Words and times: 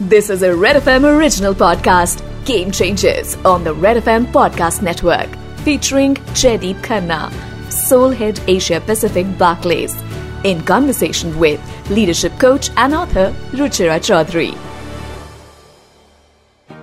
This 0.00 0.28
is 0.28 0.42
a 0.42 0.52
Red 0.52 0.82
FM 0.82 1.04
original 1.04 1.54
podcast, 1.54 2.20
Game 2.44 2.72
Changers, 2.72 3.36
on 3.44 3.62
the 3.62 3.72
Red 3.72 4.02
FM 4.02 4.26
Podcast 4.32 4.82
Network, 4.82 5.28
featuring 5.58 6.16
Jaideep 6.34 6.80
Khanna, 6.80 7.30
Soul 7.72 8.10
Head 8.10 8.40
Asia 8.48 8.80
Pacific 8.80 9.24
Barclays, 9.38 9.94
in 10.42 10.64
conversation 10.64 11.38
with 11.38 11.60
leadership 11.90 12.36
coach 12.40 12.70
and 12.76 12.92
author 12.92 13.32
Ruchira 13.52 14.00
Chaudhary. 14.00 14.58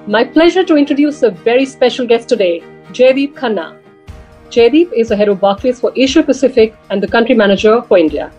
My 0.08 0.24
pleasure 0.24 0.64
to 0.64 0.78
introduce 0.78 1.22
a 1.22 1.32
very 1.32 1.66
special 1.66 2.08
guest 2.08 2.30
today, 2.30 2.64
Jaideep 2.94 3.34
Khanna. 3.34 3.78
Jaideep 4.52 4.94
is 4.94 5.10
the 5.10 5.18
head 5.18 5.28
of 5.28 5.42
Barclays 5.42 5.82
for 5.82 5.92
Asia 5.98 6.24
Pacific 6.24 6.74
and 6.90 7.04
the 7.04 7.10
country 7.10 7.36
manager 7.36 7.82
for 7.82 7.98
India. 7.98 8.32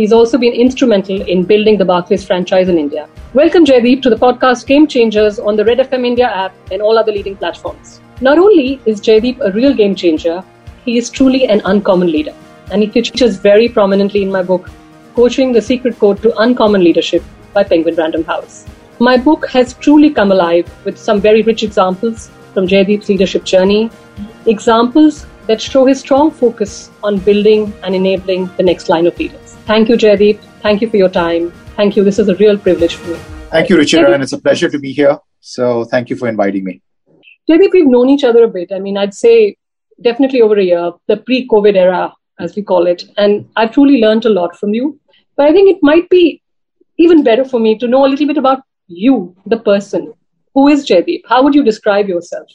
He's 0.00 0.14
also 0.14 0.38
been 0.38 0.54
instrumental 0.54 1.20
in 1.20 1.42
building 1.44 1.76
the 1.76 1.84
Barclays 1.84 2.24
franchise 2.24 2.70
in 2.70 2.78
India. 2.78 3.06
Welcome, 3.34 3.66
Jaideep, 3.66 4.00
to 4.00 4.08
the 4.08 4.16
podcast 4.16 4.66
Game 4.66 4.86
Changers 4.86 5.38
on 5.38 5.56
the 5.56 5.64
Red 5.66 5.76
FM 5.76 6.06
India 6.06 6.24
app 6.26 6.54
and 6.72 6.80
all 6.80 6.96
other 6.96 7.12
leading 7.12 7.36
platforms. 7.36 8.00
Not 8.22 8.38
only 8.38 8.80
is 8.86 9.02
Jaideep 9.02 9.40
a 9.42 9.52
real 9.52 9.74
game 9.74 9.94
changer, 9.94 10.42
he 10.86 10.96
is 10.96 11.10
truly 11.10 11.46
an 11.48 11.60
uncommon 11.66 12.10
leader. 12.10 12.32
And 12.72 12.82
he 12.82 12.88
features 12.88 13.36
very 13.36 13.68
prominently 13.68 14.22
in 14.22 14.32
my 14.32 14.42
book, 14.42 14.70
Coaching 15.14 15.52
the 15.52 15.60
Secret 15.60 15.98
Code 15.98 16.22
to 16.22 16.34
Uncommon 16.38 16.82
Leadership 16.82 17.22
by 17.52 17.62
Penguin 17.62 17.96
Random 17.96 18.24
House. 18.24 18.64
My 19.00 19.18
book 19.18 19.50
has 19.50 19.74
truly 19.74 20.08
come 20.08 20.32
alive 20.32 20.72
with 20.86 20.96
some 20.96 21.20
very 21.20 21.42
rich 21.42 21.62
examples 21.62 22.30
from 22.54 22.66
Jaideep's 22.66 23.10
leadership 23.10 23.44
journey, 23.44 23.90
examples 24.46 25.26
that 25.46 25.60
show 25.60 25.84
his 25.84 26.00
strong 26.00 26.30
focus 26.30 26.90
on 27.04 27.18
building 27.18 27.70
and 27.82 27.94
enabling 27.94 28.50
the 28.56 28.62
next 28.62 28.88
line 28.88 29.06
of 29.06 29.18
leaders. 29.18 29.49
Thank 29.70 29.88
you, 29.88 29.94
Jaideep. 29.94 30.40
Thank 30.62 30.82
you 30.82 30.90
for 30.90 30.96
your 30.96 31.08
time. 31.08 31.52
Thank 31.76 31.96
you. 31.96 32.02
This 32.02 32.18
is 32.18 32.28
a 32.28 32.34
real 32.34 32.58
privilege 32.58 32.96
for 32.96 33.10
me. 33.10 33.18
Thank 33.50 33.68
you, 33.68 33.76
Ruchira, 33.76 34.12
and 34.12 34.20
it's 34.20 34.32
a 34.32 34.38
pleasure 34.38 34.68
to 34.68 34.80
be 34.80 34.90
here. 34.92 35.16
So 35.38 35.84
thank 35.84 36.10
you 36.10 36.16
for 36.16 36.26
inviting 36.26 36.64
me. 36.64 36.82
Jaideep, 37.48 37.72
we've 37.72 37.86
known 37.86 38.08
each 38.08 38.24
other 38.24 38.42
a 38.42 38.48
bit. 38.48 38.72
I 38.72 38.80
mean, 38.80 38.96
I'd 38.96 39.14
say 39.14 39.56
definitely 40.02 40.42
over 40.42 40.58
a 40.58 40.64
year, 40.64 40.90
the 41.06 41.18
pre-COVID 41.18 41.76
era, 41.76 42.12
as 42.40 42.56
we 42.56 42.62
call 42.64 42.88
it, 42.88 43.04
and 43.16 43.48
I've 43.54 43.70
truly 43.70 44.00
learned 44.00 44.24
a 44.24 44.28
lot 44.30 44.56
from 44.56 44.74
you. 44.74 44.98
But 45.36 45.46
I 45.46 45.52
think 45.52 45.70
it 45.70 45.78
might 45.82 46.10
be 46.10 46.42
even 46.98 47.22
better 47.22 47.44
for 47.44 47.60
me 47.60 47.78
to 47.78 47.86
know 47.86 48.04
a 48.04 48.08
little 48.08 48.26
bit 48.26 48.38
about 48.38 48.62
you, 48.88 49.36
the 49.46 49.60
person. 49.60 50.12
Who 50.52 50.66
is 50.66 50.84
Jaideep? 50.84 51.22
How 51.28 51.44
would 51.44 51.54
you 51.54 51.62
describe 51.62 52.08
yourself? 52.08 52.48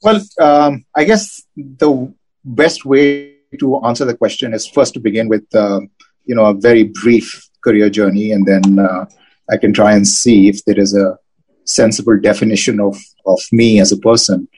Well, 0.00 0.22
um, 0.40 0.86
I 0.94 1.04
guess 1.04 1.42
the 1.54 2.14
best 2.46 2.86
way 2.86 3.34
to 3.60 3.84
answer 3.84 4.06
the 4.06 4.16
question 4.16 4.54
is 4.54 4.66
first 4.66 4.94
to 4.94 5.00
begin 5.00 5.28
with 5.28 5.44
uh, 5.54 5.80
you 6.26 6.34
know 6.34 6.46
a 6.46 6.54
very 6.54 6.84
brief 6.84 7.48
career 7.62 7.88
journey, 7.90 8.32
and 8.32 8.46
then 8.46 8.78
uh, 8.78 9.06
I 9.50 9.56
can 9.56 9.72
try 9.72 9.94
and 9.94 10.06
see 10.06 10.48
if 10.48 10.64
there 10.64 10.78
is 10.78 10.94
a 10.94 11.18
sensible 11.64 12.18
definition 12.20 12.80
of 12.80 12.96
of 13.24 13.40
me 13.52 13.80
as 13.80 13.92
a 13.92 13.96
person. 13.96 14.48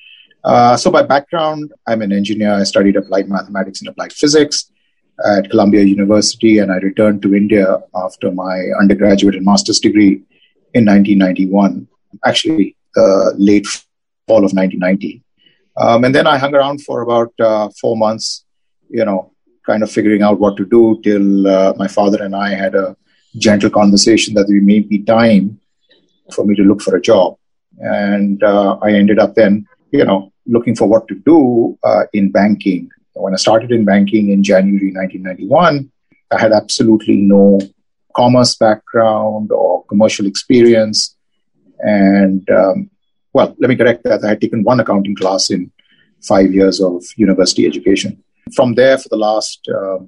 Uh, 0.44 0.76
so 0.76 0.90
by 0.90 1.02
background, 1.02 1.72
I'm 1.86 2.02
an 2.02 2.12
engineer. 2.12 2.54
I 2.54 2.64
studied 2.64 2.96
applied 2.96 3.28
mathematics 3.28 3.80
and 3.80 3.88
applied 3.88 4.12
physics 4.12 4.70
at 5.24 5.50
Columbia 5.50 5.82
University, 5.82 6.58
and 6.58 6.70
I 6.70 6.76
returned 6.76 7.22
to 7.22 7.34
India 7.34 7.78
after 7.94 8.30
my 8.30 8.56
undergraduate 8.80 9.34
and 9.34 9.44
master's 9.44 9.80
degree 9.80 10.22
in 10.74 10.84
1991. 10.84 11.88
Actually, 12.24 12.76
the 12.94 13.34
late 13.36 13.66
fall 14.26 14.44
of 14.44 14.52
1990. 14.52 15.22
Um, 15.76 16.04
and 16.04 16.14
then 16.14 16.26
I 16.26 16.38
hung 16.38 16.54
around 16.54 16.82
for 16.82 17.02
about 17.02 17.32
uh, 17.40 17.68
four 17.80 17.96
months, 17.96 18.44
you 18.88 19.04
know, 19.04 19.32
kind 19.68 19.82
of 19.82 19.90
figuring 19.90 20.22
out 20.22 20.40
what 20.40 20.56
to 20.56 20.64
do 20.76 20.82
till 21.06 21.46
uh, 21.46 21.72
my 21.76 21.88
father 21.96 22.20
and 22.24 22.34
I 22.34 22.50
had 22.64 22.74
a 22.74 22.96
gentle 23.46 23.70
conversation 23.80 24.34
that 24.34 24.46
there 24.48 24.62
may 24.72 24.80
be 24.80 24.98
time 25.16 25.60
for 26.34 26.44
me 26.46 26.54
to 26.56 26.62
look 26.62 26.80
for 26.82 26.96
a 26.96 27.00
job. 27.10 27.36
And 27.78 28.42
uh, 28.42 28.78
I 28.82 28.92
ended 28.92 29.18
up 29.18 29.34
then, 29.34 29.66
you 29.92 30.04
know, 30.04 30.32
looking 30.46 30.74
for 30.74 30.86
what 30.86 31.06
to 31.08 31.14
do 31.14 31.78
uh, 31.84 32.04
in 32.12 32.30
banking. 32.30 32.90
When 33.14 33.34
I 33.34 33.36
started 33.36 33.70
in 33.72 33.84
banking 33.84 34.30
in 34.30 34.42
January 34.42 34.90
1991, 34.92 35.90
I 36.30 36.40
had 36.40 36.52
absolutely 36.52 37.16
no 37.16 37.60
commerce 38.16 38.56
background 38.56 39.52
or 39.52 39.84
commercial 39.86 40.26
experience. 40.26 41.16
And, 41.80 42.48
um, 42.50 42.90
well, 43.32 43.54
let 43.58 43.68
me 43.68 43.76
correct 43.76 44.04
that. 44.04 44.24
I 44.24 44.30
had 44.30 44.40
taken 44.40 44.64
one 44.64 44.80
accounting 44.80 45.16
class 45.16 45.50
in 45.50 45.70
five 46.22 46.52
years 46.52 46.80
of 46.80 47.04
university 47.16 47.66
education. 47.66 48.22
From 48.54 48.74
there, 48.74 48.98
for 48.98 49.08
the 49.08 49.16
last 49.16 49.68
uh, 49.68 49.98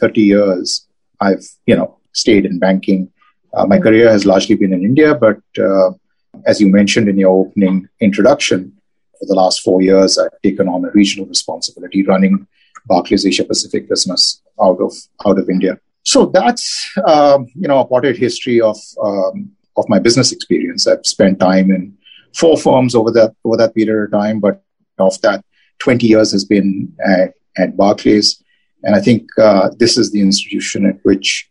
30 0.00 0.20
years, 0.20 0.86
I've 1.20 1.44
you 1.66 1.76
know 1.76 1.98
stayed 2.12 2.44
in 2.46 2.58
banking. 2.58 3.10
Uh, 3.54 3.66
my 3.66 3.78
career 3.78 4.10
has 4.10 4.24
largely 4.24 4.54
been 4.54 4.72
in 4.72 4.84
India, 4.84 5.14
but 5.14 5.40
uh, 5.58 5.90
as 6.46 6.60
you 6.60 6.68
mentioned 6.68 7.08
in 7.08 7.18
your 7.18 7.46
opening 7.46 7.88
introduction, 8.00 8.72
for 9.18 9.26
the 9.26 9.34
last 9.34 9.60
four 9.60 9.82
years, 9.82 10.18
I've 10.18 10.40
taken 10.42 10.68
on 10.68 10.84
a 10.84 10.90
regional 10.92 11.26
responsibility 11.26 12.04
running 12.04 12.46
Barclays 12.86 13.26
Asia 13.26 13.44
Pacific 13.44 13.88
business 13.88 14.40
out 14.60 14.80
of 14.80 14.94
out 15.26 15.38
of 15.38 15.50
India. 15.50 15.78
So 16.04 16.26
that's 16.26 16.90
um, 17.06 17.46
you 17.54 17.68
know 17.68 17.80
a 17.80 17.86
potted 17.86 18.16
history 18.16 18.60
of 18.60 18.78
um, 19.02 19.50
of 19.76 19.88
my 19.88 19.98
business 19.98 20.32
experience. 20.32 20.86
I've 20.86 21.04
spent 21.04 21.38
time 21.40 21.70
in 21.70 21.96
four 22.34 22.56
firms 22.56 22.94
over 22.94 23.10
that 23.12 23.34
over 23.44 23.56
that 23.58 23.74
period 23.74 24.04
of 24.04 24.10
time, 24.12 24.40
but 24.40 24.62
of 24.98 25.20
that, 25.22 25.44
20 25.78 26.06
years 26.06 26.32
has 26.32 26.44
been 26.44 26.92
at 27.04 27.34
at 27.56 27.76
Barclays. 27.76 28.42
And 28.82 28.94
I 28.94 29.00
think 29.00 29.28
uh, 29.38 29.70
this 29.78 29.98
is 29.98 30.10
the 30.10 30.20
institution 30.20 30.86
at 30.86 30.98
which, 31.02 31.48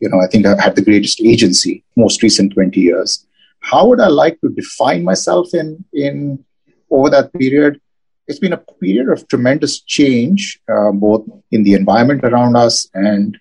you 0.00 0.08
know, 0.08 0.20
I 0.20 0.26
think 0.26 0.46
I've 0.46 0.60
had 0.60 0.76
the 0.76 0.84
greatest 0.84 1.20
agency 1.22 1.84
most 1.96 2.22
recent 2.22 2.52
20 2.52 2.80
years. 2.80 3.26
How 3.60 3.86
would 3.86 4.00
I 4.00 4.08
like 4.08 4.40
to 4.42 4.50
define 4.50 5.02
myself 5.02 5.54
in, 5.54 5.84
in 5.92 6.44
over 6.90 7.10
that 7.10 7.32
period? 7.32 7.80
It's 8.28 8.38
been 8.38 8.52
a 8.52 8.58
period 8.58 9.08
of 9.08 9.26
tremendous 9.28 9.80
change, 9.80 10.60
uh, 10.68 10.92
both 10.92 11.24
in 11.52 11.62
the 11.62 11.74
environment 11.74 12.24
around 12.24 12.56
us 12.56 12.88
and, 12.92 13.38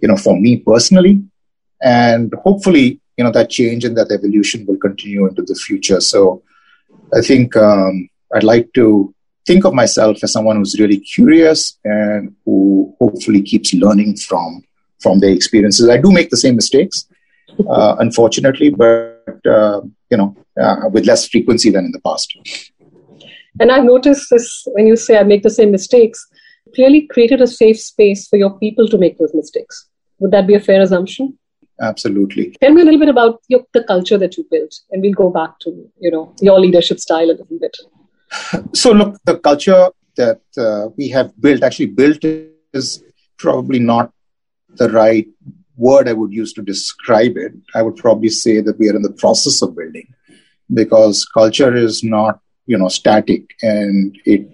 you 0.00 0.08
know, 0.08 0.16
for 0.16 0.38
me 0.38 0.56
personally. 0.56 1.22
And 1.82 2.32
hopefully, 2.42 3.00
you 3.16 3.24
know, 3.24 3.30
that 3.32 3.50
change 3.50 3.84
and 3.84 3.96
that 3.96 4.10
evolution 4.10 4.66
will 4.66 4.78
continue 4.78 5.26
into 5.26 5.42
the 5.42 5.54
future. 5.54 6.00
So 6.00 6.42
I 7.14 7.20
think 7.20 7.56
um, 7.56 8.08
I'd 8.34 8.44
like 8.44 8.72
to 8.74 9.13
think 9.46 9.64
of 9.64 9.74
myself 9.74 10.22
as 10.22 10.32
someone 10.32 10.56
who's 10.56 10.78
really 10.78 10.98
curious 10.98 11.78
and 11.84 12.34
who 12.44 12.94
hopefully 13.00 13.42
keeps 13.42 13.74
learning 13.74 14.16
from 14.16 14.62
from 15.00 15.20
their 15.20 15.30
experiences. 15.30 15.88
I 15.88 15.98
do 15.98 16.10
make 16.10 16.30
the 16.30 16.36
same 16.36 16.56
mistakes, 16.56 17.06
uh, 17.68 17.96
unfortunately, 17.98 18.70
but 18.70 19.40
uh, 19.46 19.80
you 20.10 20.16
know, 20.16 20.36
uh, 20.60 20.88
with 20.90 21.06
less 21.06 21.28
frequency 21.28 21.70
than 21.70 21.84
in 21.84 21.92
the 21.92 22.00
past. 22.00 22.36
And 23.60 23.70
I've 23.70 23.84
noticed 23.84 24.30
this 24.30 24.66
when 24.72 24.86
you 24.86 24.96
say 24.96 25.18
I 25.18 25.22
make 25.22 25.42
the 25.42 25.50
same 25.50 25.70
mistakes. 25.70 26.26
Clearly, 26.74 27.06
created 27.06 27.40
a 27.40 27.46
safe 27.46 27.78
space 27.78 28.26
for 28.26 28.36
your 28.36 28.58
people 28.58 28.88
to 28.88 28.98
make 28.98 29.18
those 29.18 29.34
mistakes. 29.34 29.88
Would 30.18 30.32
that 30.32 30.46
be 30.46 30.54
a 30.54 30.60
fair 30.60 30.80
assumption? 30.80 31.38
Absolutely. 31.80 32.56
Tell 32.60 32.72
me 32.72 32.82
a 32.82 32.84
little 32.84 33.00
bit 33.00 33.08
about 33.08 33.42
your, 33.48 33.64
the 33.74 33.84
culture 33.84 34.16
that 34.18 34.36
you 34.36 34.46
built, 34.50 34.74
and 34.90 35.02
we'll 35.02 35.12
go 35.12 35.30
back 35.30 35.58
to 35.60 35.70
you 36.00 36.10
know 36.10 36.34
your 36.40 36.58
leadership 36.58 36.98
style 36.98 37.30
a 37.30 37.36
little 37.38 37.58
bit. 37.60 37.76
So, 38.72 38.92
look, 38.92 39.18
the 39.24 39.38
culture 39.38 39.88
that 40.16 40.40
uh, 40.56 40.88
we 40.96 41.08
have 41.10 41.32
built, 41.40 41.62
actually 41.62 41.86
built, 41.86 42.24
is 42.72 43.02
probably 43.38 43.78
not 43.78 44.12
the 44.76 44.88
right 44.90 45.26
word 45.76 46.08
I 46.08 46.12
would 46.12 46.32
use 46.32 46.52
to 46.54 46.62
describe 46.62 47.36
it. 47.36 47.52
I 47.74 47.82
would 47.82 47.96
probably 47.96 48.30
say 48.30 48.60
that 48.60 48.78
we 48.78 48.88
are 48.88 48.96
in 48.96 49.02
the 49.02 49.12
process 49.12 49.62
of 49.62 49.76
building 49.76 50.06
because 50.72 51.24
culture 51.24 51.74
is 51.74 52.02
not, 52.04 52.40
you 52.66 52.78
know, 52.78 52.88
static 52.88 53.54
and 53.62 54.16
it 54.24 54.48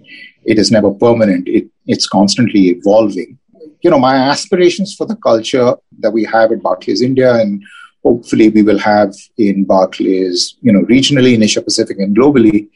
it 0.45 0.59
is 0.59 0.71
never 0.71 0.91
permanent. 0.91 1.49
It 1.49 1.69
it's 1.87 2.07
constantly 2.07 2.69
evolving. 2.69 3.39
You 3.83 3.91
know, 3.91 3.99
my 3.99 4.17
aspirations 4.17 4.95
for 4.95 5.07
the 5.07 5.17
culture 5.17 5.75
that 6.01 6.11
we 6.11 6.25
have 6.25 6.53
at 6.53 6.63
Barclays 6.63 7.03
India 7.03 7.35
and 7.35 7.63
hopefully 8.03 8.49
we 8.49 8.63
will 8.63 8.79
have 8.79 9.15
in 9.37 9.65
Barclays, 9.65 10.57
you 10.61 10.73
know, 10.73 10.83
regionally 10.83 11.35
in 11.35 11.43
Asia 11.43 11.63
Pacific 11.63 11.99
and 11.99 12.17
globally 12.17 12.69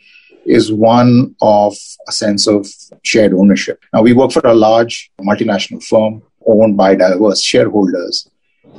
is 0.47 0.73
one 0.73 1.35
of 1.41 1.75
a 2.09 2.13
sense 2.13 2.47
of 2.47 2.67
shared 3.03 3.33
ownership. 3.33 3.83
Now, 3.93 4.03
we 4.03 4.13
work 4.13 4.33
for 4.33 4.47
a 4.47 4.55
large 4.55 5.11
multinational 5.21 5.83
firm 5.83 6.23
owned 6.47 6.77
by 6.77 6.95
diverse 6.95 7.41
shareholders, 7.41 8.29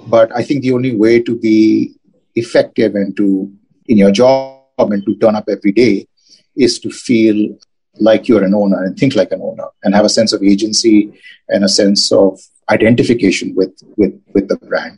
but 0.08 0.36
I 0.36 0.44
think 0.44 0.62
the 0.62 0.74
only 0.74 0.96
way 0.96 1.22
to 1.22 1.36
be 1.36 1.96
effective 2.36 2.96
and 2.96 3.16
to, 3.18 3.52
in 3.88 3.98
your 3.98 4.12
job 4.12 4.62
and 4.78 5.04
to 5.06 5.16
turn 5.16 5.36
up 5.36 5.46
every 5.50 5.72
day 5.72 6.08
is 6.56 6.80
to 6.80 6.90
feel 6.90 7.58
like 8.00 8.28
you're 8.28 8.44
an 8.44 8.54
owner 8.54 8.84
and 8.84 8.98
think 8.98 9.16
like 9.16 9.32
an 9.32 9.42
owner 9.42 9.68
and 9.84 9.96
have 9.96 10.06
a 10.06 10.10
sense 10.10 10.34
of 10.34 10.44
agency 10.44 11.12
and 11.48 11.64
a 11.64 11.70
sense 11.70 12.12
of 12.12 12.40
identification 12.70 13.56
with, 13.56 13.74
with, 13.98 14.20
with 14.34 14.48
the 14.48 14.58
brand. 14.58 14.98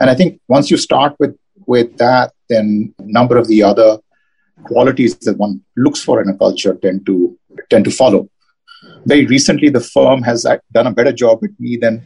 And 0.00 0.10
I 0.10 0.14
think 0.14 0.40
once 0.48 0.70
you 0.70 0.76
start 0.76 1.16
with, 1.18 1.36
with 1.66 1.96
that, 1.98 2.32
then 2.48 2.94
a 2.98 3.04
number 3.06 3.38
of 3.38 3.48
the 3.48 3.62
other 3.62 3.98
qualities 4.64 5.16
that 5.18 5.36
one 5.38 5.60
looks 5.76 6.02
for 6.02 6.20
in 6.22 6.28
a 6.28 6.36
culture 6.36 6.74
tend 6.74 7.06
to 7.06 7.38
tend 7.70 7.84
to 7.84 7.90
follow. 7.90 8.28
Very 9.06 9.26
recently, 9.26 9.68
the 9.68 9.80
firm 9.80 10.22
has 10.22 10.46
done 10.72 10.86
a 10.86 10.92
better 10.92 11.12
job 11.12 11.38
with 11.42 11.54
me 11.58 11.76
than 11.76 12.02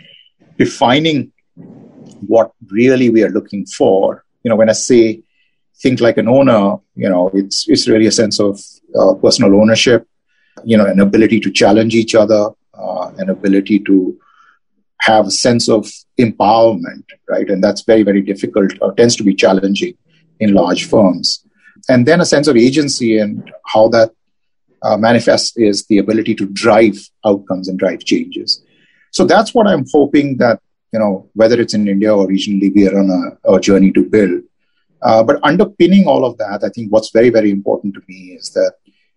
defining 0.59 1.33
what 2.27 2.53
really 2.71 3.11
we 3.11 3.23
are 3.23 3.31
looking 3.31 3.65
for. 3.67 4.25
You 4.43 4.51
know, 4.51 4.57
when 4.57 4.71
I 4.71 4.73
say 4.73 5.23
think 5.81 6.01
like 6.01 6.19
an 6.19 6.29
owner, 6.29 6.77
you 6.95 7.09
know, 7.09 7.31
it's 7.35 7.69
it's 7.69 7.89
really 7.89 8.07
a 8.07 8.13
sense 8.13 8.41
of 8.41 8.61
uh, 8.99 9.15
personal 9.15 9.61
ownership, 9.61 10.07
you 10.65 10.77
know, 10.77 10.87
an 10.87 11.01
ability 11.01 11.41
to 11.41 11.51
challenge 11.51 11.95
each 11.95 12.15
other, 12.15 12.51
uh, 12.75 13.13
an 13.19 13.31
ability 13.31 13.79
to 13.81 14.19
have 15.01 15.27
a 15.27 15.31
sense 15.31 15.69
of 15.69 15.89
empowerment, 16.19 17.05
right? 17.29 17.49
And 17.49 17.63
that's 17.63 17.83
very, 17.83 18.03
very 18.03 18.21
difficult 18.21 18.73
or 18.81 18.93
tends 18.95 19.17
to 19.17 19.23
be 19.23 19.35
challenging 19.35 19.95
in 20.41 20.55
large 20.55 20.87
firms. 20.87 21.45
And 21.89 22.07
then 22.07 22.21
a 22.21 22.25
sense 22.25 22.49
of 22.49 22.57
agency 22.57 23.19
and 23.19 23.51
how 23.67 23.89
that 23.89 24.11
uh, 24.83 24.97
manifests 24.97 25.57
is 25.57 25.87
the 25.87 25.99
ability 25.99 26.35
to 26.37 26.47
drive 26.47 26.97
outcomes 27.25 27.69
and 27.69 27.79
drive 27.79 28.05
changes. 28.05 28.65
So 29.11 29.25
that's 29.25 29.55
what 29.55 29.67
I'm 29.67 29.85
hoping 29.93 30.37
that, 30.39 30.61
you 30.93 30.99
know, 30.99 31.29
whether 31.35 31.61
it's 31.61 31.75
in 31.75 31.89
India 31.89 32.15
or 32.15 32.27
regionally, 32.27 32.75
we 32.75 32.89
are 32.89 32.99
on 32.99 33.11
a, 33.11 33.55
a 33.55 33.61
journey 33.61 33.91
to 33.93 34.05
build. 34.05 34.43
Uh, 35.03 35.23
but 35.23 35.41
underpinning 35.43 36.07
all 36.07 36.25
of 36.25 36.37
that, 36.39 36.61
I 36.65 36.69
think 36.69 36.93
what's 36.93 37.11
very, 37.11 37.31
very 37.31 37.51
important 37.51 37.95
to 37.95 38.03
me 38.09 38.37
is 38.39 38.51
that 38.53 38.75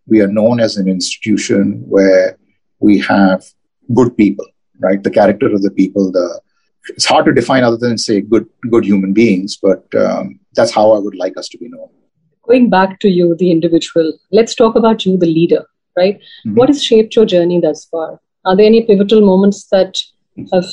we 0.08 0.22
are 0.22 0.28
known 0.28 0.60
as 0.60 0.78
an 0.78 0.88
institution 0.88 1.84
where 1.88 2.38
we 2.80 3.00
have 3.00 3.44
good 3.94 4.16
people, 4.18 4.46
right? 4.80 5.02
The 5.02 5.12
character 5.12 5.48
of 5.48 5.62
the 5.62 5.72
people, 5.72 6.12
the 6.12 6.42
it's 6.90 7.06
hard 7.06 7.26
to 7.26 7.34
define 7.34 7.64
other 7.64 7.78
than 7.78 7.98
say 7.98 8.22
good 8.22 8.48
good 8.70 8.86
human 8.86 9.14
beings, 9.14 9.58
but 9.62 9.84
um, 9.96 10.40
that's 10.56 10.72
how 10.72 10.92
I 10.94 11.00
would 11.00 11.16
like 11.16 11.38
us 11.38 11.48
to 11.50 11.58
be 11.58 11.70
known. 11.70 11.90
Going 12.52 12.70
back 12.70 13.00
to 13.00 13.10
you, 13.10 13.34
the 13.40 13.50
individual, 13.50 14.12
let's 14.32 14.54
talk 14.56 14.76
about 14.76 15.06
you, 15.06 15.18
the 15.18 15.26
leader, 15.26 15.66
right? 15.96 16.18
Mm-hmm. 16.18 16.56
What 16.56 16.68
has 16.68 16.84
shaped 16.84 17.16
your 17.16 17.26
journey 17.26 17.62
thus 17.62 17.86
far? 17.86 18.20
Are 18.44 18.58
there 18.58 18.66
any 18.66 18.82
pivotal 18.84 19.22
moments 19.22 19.68
that 19.68 19.98
have 20.52 20.66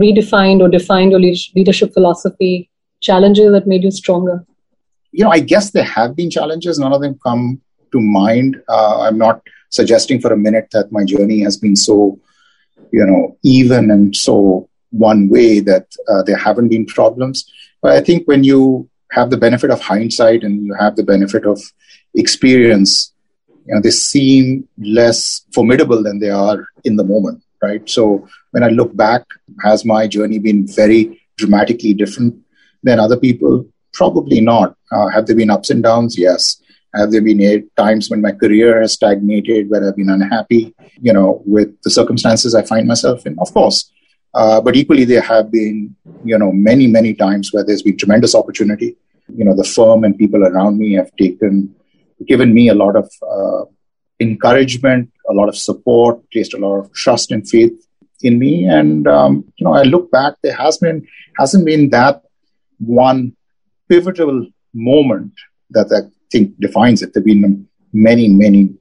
redefined 0.00 0.60
or 0.60 0.68
defined 0.68 1.10
your 1.10 1.20
leadership 1.20 1.92
philosophy? 1.92 2.70
Challenges 3.00 3.50
that 3.50 3.66
made 3.66 3.82
you 3.82 3.90
stronger? 3.90 4.46
You 5.10 5.24
know, 5.24 5.30
I 5.30 5.40
guess 5.40 5.72
there 5.72 5.90
have 5.96 6.14
been 6.14 6.30
challenges. 6.30 6.78
None 6.78 6.92
of 6.92 7.00
them 7.00 7.18
come 7.26 7.60
to 7.90 8.00
mind. 8.00 8.62
Uh, 8.68 9.00
I'm 9.00 9.18
not 9.18 9.42
suggesting 9.70 10.20
for 10.20 10.32
a 10.32 10.36
minute 10.36 10.68
that 10.70 10.92
my 10.92 11.04
journey 11.04 11.40
has 11.40 11.56
been 11.56 11.74
so, 11.74 12.20
you 12.92 13.04
know, 13.04 13.36
even 13.42 13.90
and 13.90 14.14
so 14.14 14.68
one 14.90 15.28
way 15.28 15.58
that 15.60 15.86
uh, 16.08 16.22
there 16.22 16.36
haven't 16.36 16.68
been 16.68 16.86
problems. 16.86 17.50
But 17.82 17.92
I 17.92 18.00
think 18.02 18.28
when 18.28 18.44
you 18.44 18.88
have 19.12 19.30
the 19.30 19.36
benefit 19.36 19.70
of 19.70 19.80
hindsight 19.80 20.42
and 20.44 20.66
you 20.66 20.74
have 20.74 20.96
the 20.96 21.02
benefit 21.02 21.46
of 21.46 21.60
experience, 22.14 23.12
you 23.66 23.74
know, 23.74 23.80
they 23.80 23.90
seem 23.90 24.68
less 24.78 25.42
formidable 25.52 26.02
than 26.02 26.18
they 26.18 26.30
are 26.30 26.66
in 26.84 26.96
the 26.96 27.04
moment, 27.04 27.42
right? 27.62 27.88
So 27.88 28.28
when 28.52 28.62
I 28.62 28.68
look 28.68 28.94
back, 28.96 29.24
has 29.62 29.84
my 29.84 30.06
journey 30.06 30.38
been 30.38 30.66
very 30.66 31.20
dramatically 31.36 31.94
different 31.94 32.36
than 32.82 32.98
other 32.98 33.16
people? 33.16 33.66
Probably 33.92 34.40
not. 34.40 34.76
Uh, 34.92 35.08
have 35.08 35.26
there 35.26 35.36
been 35.36 35.50
ups 35.50 35.70
and 35.70 35.82
downs? 35.82 36.18
Yes. 36.18 36.60
Have 36.94 37.10
there 37.10 37.20
been 37.20 37.68
times 37.76 38.08
when 38.08 38.22
my 38.22 38.32
career 38.32 38.80
has 38.80 38.94
stagnated, 38.94 39.68
where 39.68 39.86
I've 39.86 39.96
been 39.96 40.08
unhappy, 40.08 40.74
you 41.00 41.12
know, 41.12 41.42
with 41.44 41.80
the 41.82 41.90
circumstances 41.90 42.54
I 42.54 42.62
find 42.62 42.88
myself 42.88 43.26
in? 43.26 43.38
Of 43.38 43.52
course. 43.52 43.90
Uh, 44.34 44.60
but 44.60 44.76
equally, 44.76 45.04
there 45.04 45.22
have 45.22 45.50
been, 45.50 45.94
you 46.24 46.38
know, 46.38 46.52
many, 46.52 46.86
many 46.86 47.14
times 47.14 47.52
where 47.52 47.64
there's 47.64 47.82
been 47.82 47.96
tremendous 47.96 48.34
opportunity. 48.34 48.96
You 49.34 49.44
know, 49.44 49.54
the 49.54 49.64
firm 49.64 50.04
and 50.04 50.16
people 50.16 50.44
around 50.44 50.78
me 50.78 50.94
have 50.94 51.10
taken, 51.16 51.74
given 52.26 52.54
me 52.54 52.68
a 52.68 52.74
lot 52.74 52.96
of 52.96 53.10
uh, 53.22 53.64
encouragement, 54.20 55.10
a 55.28 55.32
lot 55.32 55.48
of 55.48 55.56
support, 55.56 56.20
placed 56.30 56.54
a 56.54 56.58
lot 56.58 56.76
of 56.78 56.92
trust 56.92 57.30
and 57.30 57.48
faith 57.48 57.72
in 58.22 58.38
me. 58.38 58.66
And 58.66 59.06
um, 59.06 59.44
you 59.56 59.64
know, 59.64 59.74
I 59.74 59.82
look 59.82 60.10
back, 60.10 60.34
there 60.42 60.56
has 60.56 60.78
been 60.78 61.06
hasn't 61.38 61.64
been 61.64 61.90
that 61.90 62.22
one 62.78 63.36
pivotal 63.88 64.46
moment 64.74 65.32
that 65.70 65.92
I 65.92 66.10
think 66.30 66.58
defines 66.60 67.02
it. 67.02 67.12
There've 67.12 67.24
been 67.24 67.68
many, 67.92 68.28
many 68.28 68.74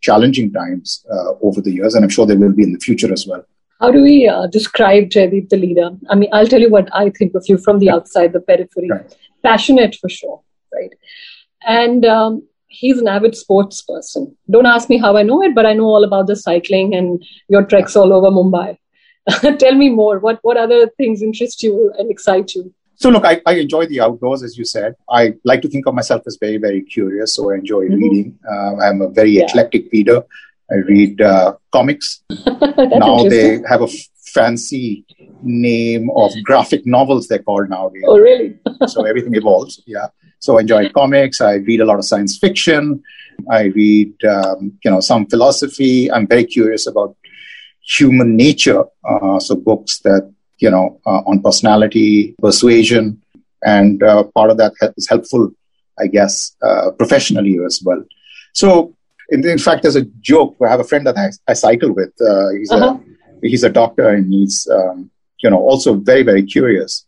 challenging 0.00 0.52
times 0.52 1.04
uh, 1.10 1.32
over 1.42 1.60
the 1.60 1.72
years, 1.72 1.94
and 1.94 2.04
I'm 2.04 2.10
sure 2.10 2.26
there 2.26 2.36
will 2.36 2.52
be 2.52 2.62
in 2.62 2.72
the 2.72 2.78
future 2.78 3.12
as 3.12 3.26
well. 3.26 3.44
How 3.84 3.90
do 3.90 4.02
we 4.02 4.26
uh, 4.26 4.46
describe 4.46 5.10
Jaideep, 5.10 5.50
the 5.50 5.58
leader? 5.58 5.90
I 6.08 6.14
mean, 6.14 6.30
I'll 6.32 6.46
tell 6.46 6.60
you 6.62 6.70
what 6.70 6.88
I 6.94 7.10
think 7.10 7.34
of 7.34 7.44
you 7.48 7.58
from 7.58 7.80
the 7.80 7.90
outside, 7.90 8.32
the 8.32 8.40
periphery. 8.40 8.88
Right. 8.90 9.14
Passionate 9.42 9.94
for 10.00 10.08
sure, 10.08 10.40
right? 10.72 10.94
And 11.66 12.06
um, 12.06 12.48
he's 12.68 12.96
an 12.96 13.08
avid 13.08 13.36
sports 13.36 13.82
person. 13.82 14.34
Don't 14.50 14.64
ask 14.64 14.88
me 14.88 14.96
how 14.96 15.18
I 15.18 15.22
know 15.22 15.42
it, 15.42 15.54
but 15.54 15.66
I 15.66 15.74
know 15.74 15.84
all 15.84 16.02
about 16.02 16.28
the 16.28 16.34
cycling 16.34 16.94
and 16.94 17.22
your 17.48 17.62
treks 17.62 17.94
all 17.94 18.14
over 18.14 18.30
Mumbai. 18.30 18.78
tell 19.58 19.74
me 19.74 19.90
more. 19.90 20.18
What 20.18 20.38
what 20.40 20.56
other 20.56 20.88
things 20.96 21.20
interest 21.20 21.62
you 21.62 21.92
and 21.98 22.10
excite 22.10 22.54
you? 22.54 22.72
So 22.94 23.10
look, 23.10 23.26
I, 23.26 23.42
I 23.44 23.54
enjoy 23.56 23.84
the 23.84 24.00
outdoors, 24.00 24.42
as 24.42 24.56
you 24.56 24.64
said. 24.64 24.94
I 25.10 25.34
like 25.44 25.60
to 25.60 25.68
think 25.68 25.86
of 25.86 25.92
myself 25.92 26.22
as 26.26 26.38
very, 26.40 26.56
very 26.56 26.80
curious. 26.80 27.34
So 27.34 27.50
I 27.50 27.56
enjoy 27.56 27.84
mm-hmm. 27.84 28.02
reading. 28.02 28.38
Uh, 28.50 28.76
I'm 28.76 29.02
a 29.02 29.10
very 29.10 29.32
yeah. 29.32 29.44
eclectic 29.44 29.92
reader. 29.92 30.22
I 30.70 30.76
read 30.76 31.20
uh, 31.20 31.54
comics. 31.72 32.22
now 32.30 33.22
they 33.24 33.60
have 33.68 33.82
a 33.82 33.84
f- 33.84 34.08
fancy 34.34 35.04
name 35.42 36.10
of 36.16 36.32
graphic 36.42 36.86
novels, 36.86 37.28
they're 37.28 37.42
called 37.42 37.68
nowadays. 37.70 38.04
Oh, 38.06 38.18
really? 38.18 38.58
so 38.86 39.04
everything 39.04 39.34
evolves. 39.34 39.82
Yeah. 39.86 40.06
So 40.38 40.58
I 40.58 40.60
enjoy 40.60 40.90
comics. 40.90 41.40
I 41.40 41.54
read 41.54 41.80
a 41.80 41.84
lot 41.84 41.98
of 41.98 42.04
science 42.04 42.38
fiction. 42.38 43.02
I 43.50 43.64
read, 43.64 44.12
um, 44.24 44.78
you 44.84 44.90
know, 44.90 45.00
some 45.00 45.26
philosophy. 45.26 46.10
I'm 46.10 46.26
very 46.26 46.44
curious 46.44 46.86
about 46.86 47.16
human 47.82 48.36
nature. 48.36 48.84
Uh, 49.04 49.38
so 49.38 49.54
books 49.54 50.00
that, 50.00 50.32
you 50.58 50.70
know, 50.70 51.00
uh, 51.06 51.22
on 51.26 51.42
personality, 51.42 52.34
persuasion, 52.40 53.20
and 53.62 54.02
uh, 54.02 54.24
part 54.34 54.50
of 54.50 54.56
that 54.58 54.72
is 54.96 55.08
helpful, 55.08 55.50
I 55.98 56.06
guess, 56.06 56.54
uh, 56.62 56.90
professionally 56.92 57.58
as 57.64 57.82
well. 57.84 58.02
So 58.52 58.94
in, 59.34 59.46
in 59.46 59.58
fact, 59.58 59.82
there's 59.82 59.96
a 59.96 60.04
joke. 60.20 60.56
I 60.64 60.70
have 60.70 60.80
a 60.80 60.84
friend 60.84 61.06
that 61.06 61.18
I, 61.18 61.30
I 61.50 61.54
cycle 61.54 61.92
with. 61.92 62.12
Uh, 62.20 62.50
he's 62.50 62.70
uh-huh. 62.70 62.98
a 63.42 63.48
he's 63.48 63.64
a 63.64 63.70
doctor 63.70 64.08
and 64.08 64.32
he's 64.32 64.68
um, 64.70 65.10
you 65.42 65.50
know 65.50 65.58
also 65.58 65.94
very 65.94 66.22
very 66.22 66.42
curious. 66.42 67.04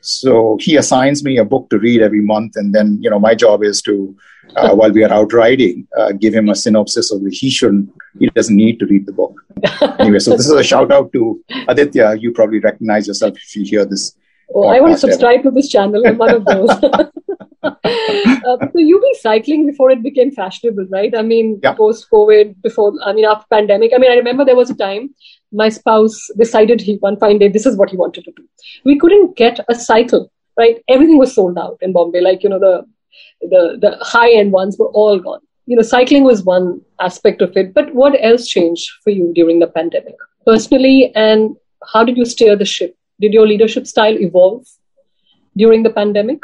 So 0.00 0.58
he 0.60 0.76
assigns 0.76 1.22
me 1.22 1.38
a 1.38 1.44
book 1.44 1.70
to 1.70 1.78
read 1.78 2.02
every 2.02 2.20
month, 2.20 2.56
and 2.56 2.74
then 2.74 2.98
you 3.00 3.10
know 3.10 3.18
my 3.18 3.34
job 3.34 3.62
is 3.62 3.80
to 3.82 4.16
uh, 4.56 4.74
while 4.78 4.92
we 4.92 5.04
are 5.04 5.12
out 5.12 5.32
riding, 5.32 5.86
uh, 5.98 6.12
give 6.12 6.34
him 6.34 6.48
a 6.48 6.54
synopsis 6.54 7.10
of 7.12 7.22
the 7.24 7.30
he 7.30 7.50
shouldn't 7.50 7.90
he 8.18 8.26
doesn't 8.30 8.56
need 8.56 8.78
to 8.80 8.86
read 8.86 9.06
the 9.06 9.12
book 9.12 9.34
anyway. 9.98 10.18
So 10.18 10.36
this 10.36 10.46
is 10.46 10.52
a 10.52 10.64
shout 10.64 10.92
out 10.92 11.12
to 11.12 11.42
Aditya. 11.68 12.16
You 12.16 12.32
probably 12.32 12.60
recognize 12.60 13.06
yourself 13.06 13.36
if 13.36 13.56
you 13.56 13.64
hear 13.64 13.84
this. 13.84 14.16
Oh, 14.54 14.68
I 14.68 14.80
want 14.80 14.92
to 14.92 14.98
subscribe 14.98 15.42
to 15.44 15.50
this 15.50 15.68
channel. 15.68 16.06
I'm 16.06 16.18
one 16.18 16.34
of 16.34 16.44
those. 16.44 16.70
uh, 17.62 18.56
so 18.60 18.78
you've 18.78 19.02
been 19.02 19.14
cycling 19.20 19.66
before 19.66 19.90
it 19.90 20.02
became 20.02 20.30
fashionable, 20.30 20.86
right? 20.90 21.14
I 21.16 21.22
mean, 21.22 21.60
yeah. 21.62 21.74
post 21.74 22.08
COVID, 22.10 22.60
before 22.62 22.92
I 23.04 23.12
mean, 23.12 23.24
after 23.24 23.46
pandemic. 23.50 23.92
I 23.94 23.98
mean, 23.98 24.10
I 24.10 24.16
remember 24.16 24.44
there 24.44 24.56
was 24.56 24.70
a 24.70 24.74
time 24.74 25.14
my 25.52 25.68
spouse 25.68 26.28
decided 26.38 26.80
he 26.80 26.96
one 26.96 27.18
fine 27.18 27.38
day 27.38 27.48
this 27.48 27.66
is 27.66 27.76
what 27.76 27.90
he 27.90 27.96
wanted 27.96 28.24
to 28.24 28.32
do. 28.32 28.48
We 28.84 28.98
couldn't 28.98 29.36
get 29.36 29.60
a 29.68 29.74
cycle, 29.74 30.32
right? 30.58 30.82
Everything 30.88 31.18
was 31.18 31.34
sold 31.34 31.58
out 31.58 31.78
in 31.80 31.92
Bombay. 31.92 32.20
Like 32.20 32.42
you 32.42 32.48
know, 32.48 32.58
the 32.58 32.84
the 33.42 33.78
the 33.80 33.98
high 34.00 34.32
end 34.32 34.52
ones 34.52 34.78
were 34.78 34.88
all 34.88 35.18
gone. 35.18 35.40
You 35.66 35.76
know, 35.76 35.82
cycling 35.82 36.24
was 36.24 36.42
one 36.42 36.80
aspect 37.00 37.42
of 37.42 37.56
it. 37.56 37.72
But 37.74 37.94
what 37.94 38.16
else 38.20 38.48
changed 38.48 38.90
for 39.04 39.10
you 39.10 39.32
during 39.34 39.60
the 39.60 39.68
pandemic, 39.68 40.16
personally, 40.46 41.12
and 41.14 41.56
how 41.92 42.04
did 42.04 42.16
you 42.16 42.24
steer 42.24 42.56
the 42.56 42.64
ship? 42.64 42.96
Did 43.22 43.32
your 43.32 43.46
leadership 43.46 43.86
style 43.86 44.16
evolve 44.20 44.66
during 45.56 45.84
the 45.84 45.90
pandemic? 45.90 46.42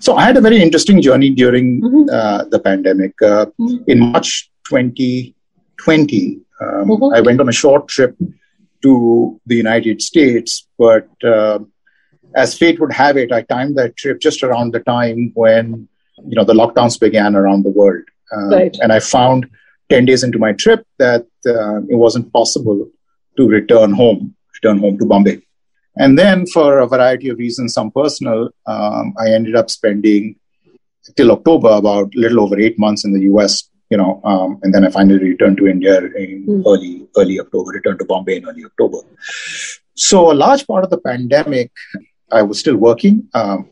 So 0.00 0.16
I 0.16 0.24
had 0.24 0.36
a 0.36 0.40
very 0.40 0.60
interesting 0.60 1.00
journey 1.00 1.30
during 1.30 1.80
mm-hmm. 1.80 2.10
uh, 2.12 2.44
the 2.46 2.58
pandemic. 2.58 3.14
Uh, 3.22 3.46
mm-hmm. 3.60 3.84
In 3.86 4.00
March 4.00 4.50
2020, 4.64 6.40
um, 6.60 6.88
mm-hmm. 6.88 7.14
I 7.14 7.20
went 7.20 7.40
on 7.40 7.48
a 7.48 7.52
short 7.52 7.86
trip 7.86 8.16
to 8.82 9.40
the 9.46 9.54
United 9.54 10.02
States, 10.02 10.66
but 10.78 11.08
uh, 11.24 11.60
as 12.34 12.58
fate 12.58 12.80
would 12.80 12.92
have 12.92 13.16
it, 13.16 13.30
I 13.32 13.42
timed 13.42 13.76
that 13.78 13.96
trip 13.96 14.20
just 14.20 14.42
around 14.42 14.72
the 14.72 14.80
time 14.80 15.30
when 15.34 15.88
you 16.26 16.34
know 16.34 16.44
the 16.44 16.54
lockdowns 16.54 16.98
began 16.98 17.36
around 17.36 17.62
the 17.62 17.70
world, 17.70 18.04
um, 18.34 18.50
right. 18.50 18.76
and 18.82 18.92
I 18.92 18.98
found 18.98 19.48
10 19.90 20.04
days 20.06 20.24
into 20.24 20.38
my 20.38 20.52
trip 20.52 20.84
that 20.98 21.26
uh, 21.46 21.78
it 21.88 21.94
wasn't 21.94 22.32
possible 22.32 22.88
to 23.36 23.48
return 23.48 23.92
home, 23.92 24.34
return 24.60 24.78
home 24.78 24.98
to 24.98 25.06
Bombay. 25.06 25.40
And 25.98 26.16
then, 26.16 26.46
for 26.46 26.78
a 26.78 26.86
variety 26.86 27.28
of 27.28 27.38
reasons, 27.38 27.74
some 27.74 27.90
personal, 27.90 28.50
um, 28.66 29.14
I 29.18 29.32
ended 29.32 29.56
up 29.56 29.68
spending 29.68 30.36
till 31.16 31.32
October 31.32 31.70
about 31.70 32.14
a 32.14 32.18
little 32.18 32.40
over 32.40 32.58
eight 32.58 32.78
months 32.78 33.04
in 33.04 33.12
the 33.12 33.22
US, 33.32 33.68
you 33.90 33.96
know, 33.96 34.20
um, 34.24 34.60
and 34.62 34.72
then 34.72 34.84
I 34.84 34.90
finally 34.90 35.18
returned 35.18 35.56
to 35.58 35.66
India 35.66 35.98
in 35.98 36.46
mm. 36.46 36.62
early 36.66 37.06
early 37.16 37.40
October, 37.40 37.70
returned 37.72 37.98
to 37.98 38.04
Bombay 38.04 38.36
in 38.36 38.48
early 38.48 38.64
October. 38.64 38.98
So 39.94 40.30
a 40.30 40.34
large 40.34 40.66
part 40.66 40.84
of 40.84 40.90
the 40.90 40.98
pandemic, 40.98 41.72
I 42.30 42.42
was 42.42 42.60
still 42.60 42.76
working, 42.76 43.28
um, 43.34 43.70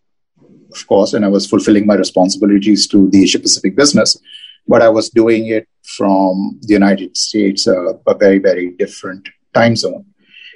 of 0.72 0.86
course, 0.86 1.14
and 1.14 1.24
I 1.24 1.28
was 1.28 1.46
fulfilling 1.46 1.86
my 1.86 1.94
responsibilities 1.94 2.88
to 2.88 3.08
the 3.10 3.22
Asia 3.22 3.38
Pacific 3.38 3.76
business, 3.76 4.18
but 4.66 4.82
I 4.82 4.88
was 4.88 5.10
doing 5.10 5.46
it 5.46 5.68
from 5.96 6.58
the 6.62 6.72
United 6.72 7.16
States, 7.16 7.68
uh, 7.68 7.94
a 8.06 8.14
very 8.14 8.38
very 8.38 8.70
different 8.70 9.28
time 9.54 9.76
zone. 9.76 10.06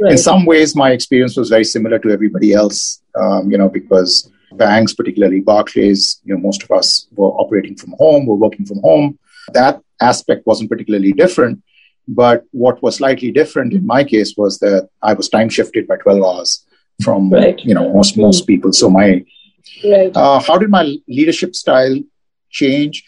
Right. 0.02 0.12
In 0.12 0.18
some 0.18 0.46
ways, 0.46 0.74
my 0.74 0.92
experience 0.92 1.36
was 1.36 1.50
very 1.50 1.64
similar 1.64 1.98
to 1.98 2.10
everybody 2.10 2.52
else, 2.52 3.02
um, 3.14 3.50
you 3.50 3.58
know, 3.58 3.68
because 3.68 4.30
banks, 4.52 4.92
particularly 4.94 5.40
Barclays, 5.40 6.20
you 6.24 6.34
know, 6.34 6.40
most 6.40 6.62
of 6.62 6.70
us 6.70 7.06
were 7.12 7.28
operating 7.28 7.76
from 7.76 7.94
home, 7.98 8.26
were 8.26 8.34
working 8.34 8.66
from 8.66 8.80
home. 8.80 9.18
That 9.52 9.80
aspect 10.00 10.46
wasn't 10.46 10.70
particularly 10.70 11.12
different. 11.12 11.62
But 12.08 12.44
what 12.50 12.82
was 12.82 12.96
slightly 12.96 13.30
different 13.30 13.72
in 13.72 13.86
my 13.86 14.02
case 14.02 14.34
was 14.36 14.58
that 14.60 14.88
I 15.02 15.12
was 15.12 15.28
time 15.28 15.48
shifted 15.48 15.86
by 15.86 15.96
12 15.96 16.22
hours 16.22 16.64
from, 17.04 17.30
right. 17.30 17.58
you 17.60 17.74
know, 17.74 17.92
most, 17.92 18.16
most 18.16 18.46
people. 18.46 18.72
So 18.72 18.90
my, 18.90 19.24
right. 19.84 20.10
uh, 20.14 20.40
how 20.40 20.58
did 20.58 20.70
my 20.70 20.96
leadership 21.06 21.54
style 21.54 21.96
change? 22.50 23.04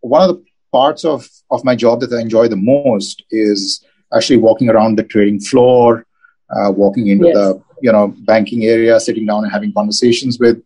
One 0.00 0.22
of 0.22 0.36
the 0.36 0.44
parts 0.72 1.04
of, 1.04 1.28
of 1.50 1.64
my 1.64 1.74
job 1.74 2.00
that 2.00 2.12
I 2.12 2.20
enjoy 2.20 2.48
the 2.48 2.56
most 2.56 3.24
is 3.30 3.84
actually 4.14 4.36
walking 4.36 4.68
around 4.68 4.98
the 4.98 5.02
trading 5.02 5.40
floor, 5.40 6.06
uh, 6.50 6.70
walking 6.70 7.08
into 7.08 7.26
yes. 7.26 7.34
the 7.34 7.62
you 7.82 7.92
know 7.92 8.14
banking 8.26 8.64
area, 8.64 8.98
sitting 9.00 9.26
down 9.26 9.44
and 9.44 9.52
having 9.52 9.72
conversations 9.72 10.38
with 10.38 10.62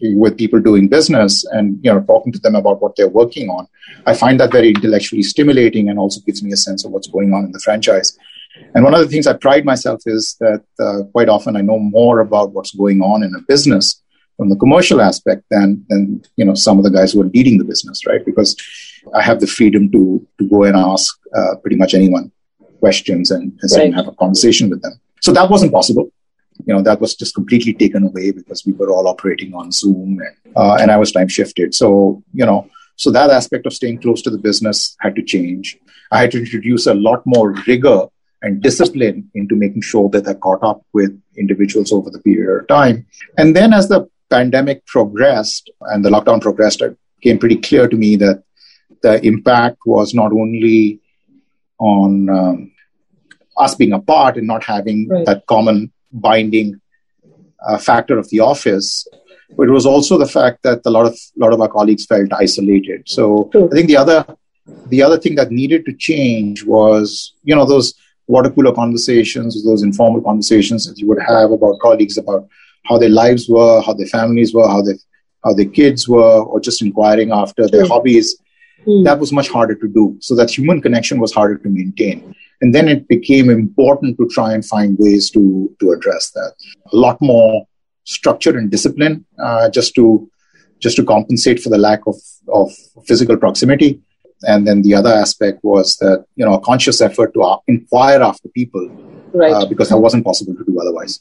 with 0.00 0.38
people 0.38 0.60
doing 0.60 0.88
business 0.88 1.44
and 1.46 1.78
you 1.82 1.92
know 1.92 2.00
talking 2.02 2.32
to 2.32 2.38
them 2.38 2.54
about 2.54 2.80
what 2.80 2.94
they're 2.96 3.08
working 3.08 3.48
on. 3.50 3.66
I 4.06 4.14
find 4.14 4.38
that 4.40 4.52
very 4.52 4.68
intellectually 4.68 5.22
stimulating 5.22 5.88
and 5.88 5.98
also 5.98 6.20
gives 6.20 6.42
me 6.42 6.52
a 6.52 6.56
sense 6.56 6.84
of 6.84 6.92
what's 6.92 7.08
going 7.08 7.32
on 7.34 7.44
in 7.44 7.52
the 7.52 7.60
franchise. 7.60 8.16
And 8.74 8.84
one 8.84 8.94
of 8.94 9.00
the 9.00 9.08
things 9.08 9.26
I 9.26 9.34
pride 9.34 9.64
myself 9.64 10.02
is 10.06 10.36
that 10.40 10.62
uh, 10.80 11.04
quite 11.12 11.28
often 11.28 11.56
I 11.56 11.60
know 11.60 11.78
more 11.78 12.20
about 12.20 12.52
what's 12.52 12.74
going 12.74 13.00
on 13.00 13.22
in 13.22 13.34
a 13.34 13.40
business 13.42 14.02
from 14.36 14.48
the 14.50 14.56
commercial 14.56 15.00
aspect 15.00 15.44
than 15.50 15.84
than 15.88 16.22
you 16.36 16.44
know 16.44 16.54
some 16.54 16.78
of 16.78 16.84
the 16.84 16.90
guys 16.90 17.12
who 17.12 17.20
are 17.22 17.30
leading 17.34 17.58
the 17.58 17.64
business, 17.64 18.06
right? 18.06 18.24
Because 18.24 18.56
I 19.14 19.22
have 19.22 19.40
the 19.40 19.46
freedom 19.46 19.90
to 19.92 20.26
to 20.38 20.48
go 20.48 20.64
and 20.64 20.76
ask 20.76 21.18
uh, 21.34 21.56
pretty 21.56 21.76
much 21.76 21.94
anyone 21.94 22.30
questions 22.78 23.32
and, 23.32 23.58
and 23.60 23.72
right. 23.72 23.94
have 23.94 24.06
a 24.06 24.12
conversation 24.12 24.70
with 24.70 24.82
them. 24.82 25.00
So 25.20 25.32
that 25.32 25.50
wasn't 25.50 25.72
possible. 25.72 26.10
You 26.66 26.74
know, 26.74 26.82
that 26.82 27.00
was 27.00 27.14
just 27.14 27.34
completely 27.34 27.72
taken 27.72 28.04
away 28.04 28.32
because 28.32 28.66
we 28.66 28.72
were 28.72 28.90
all 28.90 29.06
operating 29.06 29.54
on 29.54 29.70
Zoom 29.70 30.20
and, 30.20 30.56
uh, 30.56 30.76
and 30.80 30.90
I 30.90 30.96
was 30.96 31.12
time 31.12 31.28
shifted. 31.28 31.74
So, 31.74 32.22
you 32.32 32.44
know, 32.44 32.68
so 32.96 33.12
that 33.12 33.30
aspect 33.30 33.64
of 33.66 33.72
staying 33.72 34.00
close 34.00 34.22
to 34.22 34.30
the 34.30 34.38
business 34.38 34.96
had 35.00 35.14
to 35.14 35.22
change. 35.22 35.78
I 36.10 36.20
had 36.20 36.32
to 36.32 36.38
introduce 36.38 36.86
a 36.86 36.94
lot 36.94 37.22
more 37.26 37.52
rigor 37.66 38.06
and 38.42 38.60
discipline 38.60 39.30
into 39.34 39.54
making 39.54 39.82
sure 39.82 40.08
that 40.10 40.26
I 40.26 40.34
caught 40.34 40.62
up 40.62 40.82
with 40.92 41.20
individuals 41.36 41.92
over 41.92 42.10
the 42.10 42.20
period 42.20 42.62
of 42.62 42.68
time. 42.68 43.06
And 43.36 43.54
then 43.54 43.72
as 43.72 43.88
the 43.88 44.08
pandemic 44.30 44.84
progressed 44.86 45.70
and 45.82 46.04
the 46.04 46.10
lockdown 46.10 46.40
progressed, 46.40 46.82
it 46.82 46.96
became 47.20 47.38
pretty 47.38 47.56
clear 47.56 47.88
to 47.88 47.96
me 47.96 48.16
that 48.16 48.42
the 49.02 49.24
impact 49.24 49.78
was 49.86 50.14
not 50.14 50.32
only 50.32 51.00
on 51.78 52.28
um, 52.28 52.72
us 53.58 53.74
being 53.74 53.92
apart 53.92 54.36
and 54.36 54.46
not 54.46 54.64
having 54.64 55.08
right. 55.08 55.26
that 55.26 55.46
common 55.46 55.92
binding 56.12 56.80
uh, 57.66 57.78
factor 57.78 58.18
of 58.18 58.28
the 58.30 58.40
office. 58.40 59.06
But 59.56 59.68
it 59.68 59.72
was 59.72 59.86
also 59.86 60.18
the 60.18 60.26
fact 60.26 60.62
that 60.62 60.82
a 60.84 60.90
lot 60.90 61.06
of 61.06 61.14
a 61.14 61.40
lot 61.40 61.52
of 61.52 61.60
our 61.60 61.68
colleagues 61.68 62.06
felt 62.06 62.32
isolated. 62.32 63.08
So 63.08 63.48
True. 63.52 63.68
I 63.70 63.74
think 63.74 63.88
the 63.88 63.96
other 63.96 64.26
the 64.86 65.02
other 65.02 65.18
thing 65.18 65.34
that 65.36 65.50
needed 65.50 65.86
to 65.86 65.94
change 65.94 66.64
was 66.64 67.34
you 67.44 67.54
know 67.54 67.64
those 67.64 67.94
water 68.26 68.50
cooler 68.50 68.74
conversations, 68.74 69.64
those 69.64 69.82
informal 69.82 70.20
conversations 70.20 70.86
that 70.86 70.98
you 70.98 71.08
would 71.08 71.22
have 71.22 71.50
about 71.50 71.80
colleagues 71.80 72.18
about 72.18 72.46
how 72.84 72.98
their 72.98 73.08
lives 73.08 73.48
were, 73.48 73.80
how 73.82 73.94
their 73.94 74.06
families 74.06 74.54
were, 74.54 74.68
how 74.68 74.82
their 74.82 74.96
how 75.44 75.54
their 75.54 75.66
kids 75.66 76.08
were, 76.08 76.42
or 76.42 76.60
just 76.60 76.82
inquiring 76.82 77.32
after 77.32 77.66
their 77.68 77.86
hobbies. 77.86 78.36
Mm. 78.86 79.04
That 79.04 79.18
was 79.18 79.32
much 79.32 79.48
harder 79.48 79.74
to 79.74 79.88
do. 79.88 80.16
So 80.20 80.34
that 80.36 80.50
human 80.50 80.80
connection 80.80 81.20
was 81.20 81.32
harder 81.32 81.56
to 81.58 81.68
maintain. 81.68 82.34
And 82.60 82.74
then 82.74 82.88
it 82.88 83.06
became 83.08 83.50
important 83.50 84.16
to 84.18 84.28
try 84.28 84.52
and 84.52 84.64
find 84.64 84.96
ways 84.98 85.30
to, 85.30 85.74
to 85.80 85.92
address 85.92 86.30
that. 86.32 86.54
A 86.92 86.96
lot 86.96 87.20
more 87.20 87.66
structure 88.04 88.56
and 88.56 88.70
discipline 88.70 89.24
uh, 89.42 89.68
just 89.70 89.94
to 89.94 90.30
just 90.80 90.96
to 90.96 91.04
compensate 91.04 91.60
for 91.60 91.70
the 91.70 91.78
lack 91.78 92.06
of, 92.06 92.14
of 92.48 92.70
physical 93.04 93.36
proximity. 93.36 94.00
And 94.42 94.64
then 94.66 94.82
the 94.82 94.94
other 94.94 95.10
aspect 95.10 95.58
was 95.64 95.96
that, 95.96 96.24
you 96.36 96.44
know, 96.44 96.54
a 96.54 96.60
conscious 96.60 97.00
effort 97.00 97.34
to 97.34 97.42
uh, 97.42 97.58
inquire 97.66 98.22
after 98.22 98.48
people 98.48 98.88
right. 99.34 99.52
Uh, 99.52 99.66
because 99.66 99.88
that 99.88 99.98
wasn't 99.98 100.24
possible 100.24 100.54
to 100.54 100.64
do 100.64 100.80
otherwise. 100.80 101.20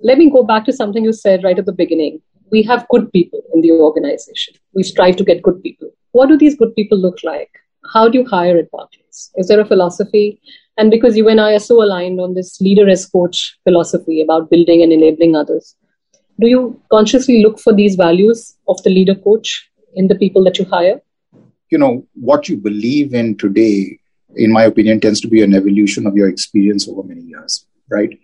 Let 0.00 0.18
me 0.18 0.30
go 0.30 0.42
back 0.42 0.64
to 0.64 0.72
something 0.72 1.04
you 1.04 1.12
said 1.12 1.44
right 1.44 1.58
at 1.58 1.66
the 1.66 1.72
beginning. 1.72 2.22
We 2.50 2.62
have 2.62 2.86
good 2.88 3.12
people 3.12 3.42
in 3.52 3.60
the 3.60 3.72
organization. 3.72 4.54
We 4.74 4.82
strive 4.82 5.16
to 5.16 5.24
get 5.24 5.42
good 5.42 5.62
people. 5.62 5.90
What 6.12 6.28
do 6.28 6.38
these 6.38 6.56
good 6.56 6.74
people 6.74 6.96
look 6.96 7.18
like? 7.22 7.50
How 7.92 8.08
do 8.08 8.18
you 8.18 8.26
hire 8.26 8.56
at 8.56 8.70
Barclays? 8.70 9.30
Is 9.36 9.48
there 9.48 9.60
a 9.60 9.66
philosophy? 9.66 10.40
And 10.76 10.90
because 10.90 11.16
you 11.16 11.28
and 11.28 11.40
I 11.40 11.52
are 11.54 11.60
so 11.60 11.82
aligned 11.82 12.20
on 12.20 12.34
this 12.34 12.60
leader 12.60 12.88
as 12.88 13.06
coach 13.06 13.56
philosophy 13.64 14.20
about 14.20 14.50
building 14.50 14.82
and 14.82 14.92
enabling 14.92 15.36
others, 15.36 15.76
do 16.40 16.48
you 16.48 16.80
consciously 16.90 17.42
look 17.42 17.60
for 17.60 17.72
these 17.72 17.94
values 17.94 18.56
of 18.66 18.82
the 18.82 18.90
leader 18.90 19.14
coach 19.14 19.70
in 19.94 20.08
the 20.08 20.16
people 20.16 20.42
that 20.44 20.58
you 20.58 20.64
hire? 20.64 21.00
You 21.70 21.78
know, 21.78 22.06
what 22.14 22.48
you 22.48 22.56
believe 22.56 23.14
in 23.14 23.36
today, 23.36 23.98
in 24.34 24.52
my 24.52 24.64
opinion, 24.64 25.00
tends 25.00 25.20
to 25.20 25.28
be 25.28 25.42
an 25.42 25.54
evolution 25.54 26.06
of 26.06 26.16
your 26.16 26.28
experience 26.28 26.88
over 26.88 27.04
many 27.04 27.22
years, 27.22 27.64
right? 27.88 28.18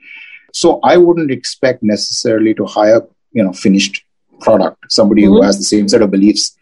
So 0.52 0.80
I 0.82 0.96
wouldn't 0.96 1.30
expect 1.30 1.82
necessarily 1.82 2.54
to 2.54 2.64
hire, 2.64 3.02
you 3.32 3.44
know, 3.44 3.52
finished 3.52 4.04
product, 4.40 4.90
somebody 4.90 5.22
mm-hmm. 5.22 5.34
who 5.34 5.42
has 5.42 5.58
the 5.58 5.64
same 5.64 5.88
set 5.88 6.02
of 6.02 6.10
beliefs 6.10 6.56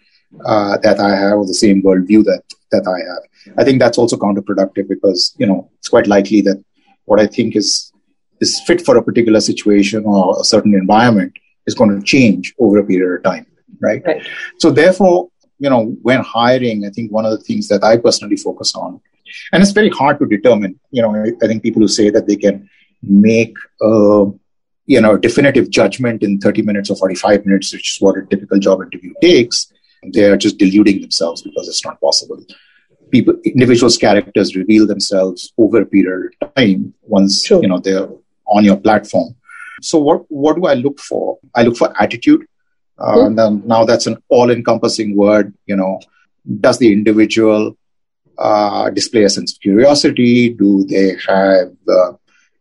uh, 0.45 0.77
that 0.79 1.01
I 1.01 1.17
have 1.17 1.39
or 1.39 1.47
the 1.47 1.55
same 1.55 1.83
worldview 1.83 2.25
that 2.25 2.43
that 2.71 2.87
I 2.87 2.99
have. 3.09 3.57
I 3.59 3.65
think 3.65 3.81
that's 3.81 3.99
also 3.99 4.17
counterproductive 4.17 4.89
because 4.89 5.35
you 5.39 5.47
know 5.47 5.71
it's 5.79 5.89
quite 5.89 6.07
likely 6.07 6.41
that 6.43 6.63
what 7.05 7.21
I 7.21 7.27
think 7.27 7.57
is 7.57 7.93
is 8.41 8.61
fit 8.67 8.81
for 8.81 8.97
a 8.97 9.03
particular 9.03 9.41
situation 9.41 10.05
or 10.05 10.41
a 10.41 10.45
certain 10.45 10.75
environment 10.75 11.33
is 11.67 11.75
going 11.75 11.91
to 11.91 12.05
change 12.05 12.55
over 12.59 12.79
a 12.79 12.85
period 12.85 13.17
of 13.17 13.23
time, 13.25 13.47
right? 13.81 14.03
right. 14.07 14.27
So 14.59 14.71
therefore, 14.71 15.29
you 15.59 15.69
know, 15.69 15.97
when 16.03 16.21
hiring, 16.21 16.87
I 16.87 16.91
think 16.91 17.11
one 17.11 17.27
of 17.27 17.33
the 17.33 17.45
things 17.45 17.67
that 17.69 17.83
I 17.83 17.97
personally 17.97 18.37
focus 18.37 18.75
on, 18.77 19.01
and 19.53 19.63
it's 19.63 19.73
very 19.73 19.91
hard 19.91 20.19
to 20.21 20.27
determine. 20.27 20.79
You 20.91 21.03
know, 21.03 21.15
I, 21.15 21.33
I 21.43 21.47
think 21.49 21.63
people 21.63 21.83
who 21.83 21.89
say 21.89 22.11
that 22.11 22.27
they 22.27 22.37
can 22.37 22.69
make 23.03 23.57
a 23.83 24.27
you 24.87 25.01
know 25.01 25.17
definitive 25.17 25.71
judgment 25.71 26.23
in 26.23 26.39
30 26.39 26.63
minutes 26.63 26.91
or 26.91 26.97
45 26.97 27.45
minutes, 27.45 27.73
which 27.73 27.97
is 27.97 28.01
what 28.01 28.17
a 28.19 28.27
typical 28.27 28.59
job 28.59 28.83
interview 28.83 29.13
takes 29.21 29.73
they 30.13 30.25
are 30.25 30.37
just 30.37 30.59
deluding 30.59 31.01
themselves 31.01 31.43
because 31.43 31.69
it's 31.69 31.85
not 31.85 32.01
possible. 32.01 32.43
People, 33.11 33.35
individuals' 33.45 33.97
characters 33.97 34.55
reveal 34.55 34.87
themselves 34.87 35.53
over 35.57 35.83
a 35.83 35.87
period 35.87 36.35
of 36.41 36.55
time 36.55 36.95
once 37.03 37.45
sure. 37.45 37.63
you 37.63 37.69
know 37.69 37.79
they're 37.79 38.09
on 38.47 38.65
your 38.65 38.77
platform. 38.77 39.35
So 39.81 39.99
what 39.99 40.25
what 40.29 40.57
do 40.57 40.67
I 40.67 40.75
look 40.75 40.99
for? 41.01 41.39
I 41.55 41.63
look 41.63 41.77
for 41.77 41.93
attitude. 42.01 42.47
Uh, 42.99 43.15
mm-hmm. 43.15 43.27
and 43.27 43.39
then 43.39 43.63
now 43.65 43.85
that's 43.85 44.07
an 44.09 44.17
all-encompassing 44.29 45.17
word. 45.17 45.55
You 45.67 45.77
know, 45.77 46.01
does 46.61 46.79
the 46.79 46.93
individual 46.93 47.77
uh, 48.39 48.91
display 48.91 49.25
a 49.25 49.31
sense 49.31 49.53
of 49.53 49.61
curiosity? 49.61 50.51
Do 50.51 50.85
they 50.85 51.17
have 51.29 51.73
uh, 51.89 52.13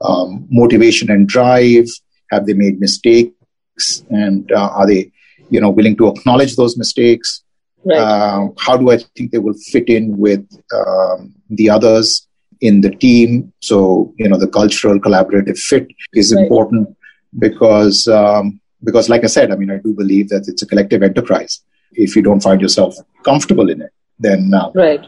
um, 0.01 0.47
motivation 0.49 1.09
and 1.11 1.27
drive? 1.27 1.87
Have 2.31 2.45
they 2.45 2.53
made 2.53 2.79
mistakes? 2.79 4.03
And 4.09 4.51
uh, 4.51 4.69
are 4.69 4.87
they 4.87 5.11
you 5.49 5.59
know 5.61 5.69
willing 5.69 5.95
to 5.95 6.07
acknowledge 6.07 6.55
those 6.55 6.77
mistakes 6.77 7.43
right. 7.85 7.97
uh, 7.97 8.47
how 8.57 8.77
do 8.77 8.89
i 8.91 8.97
think 9.15 9.31
they 9.31 9.37
will 9.39 9.57
fit 9.71 9.89
in 9.89 10.17
with 10.17 10.45
um, 10.73 11.33
the 11.49 11.69
others 11.69 12.27
in 12.61 12.81
the 12.81 12.89
team 12.89 13.51
so 13.61 14.13
you 14.17 14.27
know 14.27 14.37
the 14.37 14.47
cultural 14.47 14.99
collaborative 14.99 15.57
fit 15.57 15.87
is 16.13 16.33
right. 16.33 16.43
important 16.43 16.95
because 17.39 18.07
um, 18.07 18.59
because 18.83 19.09
like 19.09 19.23
i 19.23 19.27
said 19.27 19.51
i 19.51 19.55
mean 19.55 19.71
i 19.71 19.77
do 19.77 19.93
believe 19.93 20.29
that 20.29 20.47
it's 20.47 20.61
a 20.61 20.67
collective 20.67 21.03
enterprise 21.03 21.61
if 21.93 22.15
you 22.15 22.21
don't 22.21 22.41
find 22.41 22.61
yourself 22.61 22.95
comfortable 23.23 23.69
in 23.69 23.81
it 23.81 23.91
then 24.19 24.53
uh, 24.53 24.69
right. 24.73 25.05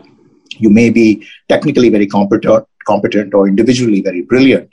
you 0.58 0.69
may 0.69 0.89
be 0.89 1.25
technically 1.48 1.89
very 1.89 2.08
competent 2.08 2.65
competent 2.86 3.34
or 3.34 3.48
individually 3.48 4.01
very 4.01 4.22
brilliant 4.22 4.69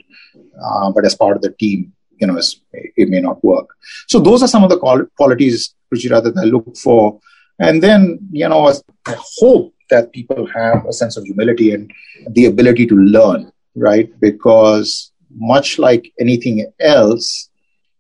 uh, 0.65 0.91
but 0.91 1.05
as 1.05 1.15
part 1.15 1.37
of 1.37 1.43
the 1.43 1.53
team 1.53 1.93
you 2.19 2.27
know, 2.27 2.41
it 2.73 3.09
may 3.09 3.21
not 3.21 3.43
work. 3.45 3.69
So 4.07 4.19
those 4.19 4.43
are 4.43 4.49
some 4.49 4.65
of 4.65 4.71
the 4.71 4.79
qualities, 5.17 5.75
Ruchira, 5.93 6.23
that 6.23 6.37
I 6.37 6.45
look 6.45 6.77
for. 6.77 7.21
And 7.59 7.83
then, 7.83 8.19
you 8.33 8.49
know, 8.49 8.69
I 8.69 9.17
hope 9.39 9.75
that 9.91 10.13
people 10.13 10.47
have 10.47 10.85
a 10.87 10.93
sense 10.93 11.17
of 11.17 11.25
humility 11.25 11.73
and 11.73 11.91
the 12.31 12.47
ability 12.47 12.87
to 12.87 12.97
learn, 12.97 13.53
right? 13.75 14.09
Because 14.21 15.13
much 15.37 15.79
like 15.79 16.13
anything 16.19 16.71
else, 16.81 17.49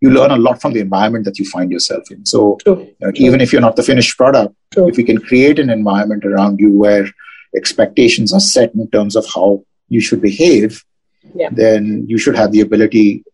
you 0.00 0.10
learn 0.10 0.30
a 0.30 0.36
lot 0.36 0.60
from 0.60 0.72
the 0.72 0.80
environment 0.80 1.24
that 1.24 1.38
you 1.38 1.44
find 1.46 1.70
yourself 1.72 2.10
in. 2.10 2.26
So 2.26 2.58
you 2.66 2.94
know, 3.00 3.12
even 3.14 3.40
if 3.40 3.52
you're 3.52 3.62
not 3.62 3.76
the 3.76 3.82
finished 3.82 4.16
product, 4.16 4.54
True. 4.72 4.88
if 4.88 4.96
we 4.96 5.04
can 5.04 5.18
create 5.18 5.58
an 5.58 5.70
environment 5.70 6.24
around 6.24 6.60
you 6.60 6.76
where 6.76 7.06
expectations 7.56 8.32
are 8.32 8.40
set 8.40 8.74
in 8.74 8.88
terms 8.90 9.16
of 9.16 9.24
how 9.34 9.64
you 9.88 10.00
should 10.00 10.20
behave, 10.20 10.84
yeah. 11.34 11.48
then 11.50 12.04
you 12.08 12.18
should 12.18 12.36
have 12.36 12.52
the 12.52 12.60
ability 12.60 13.24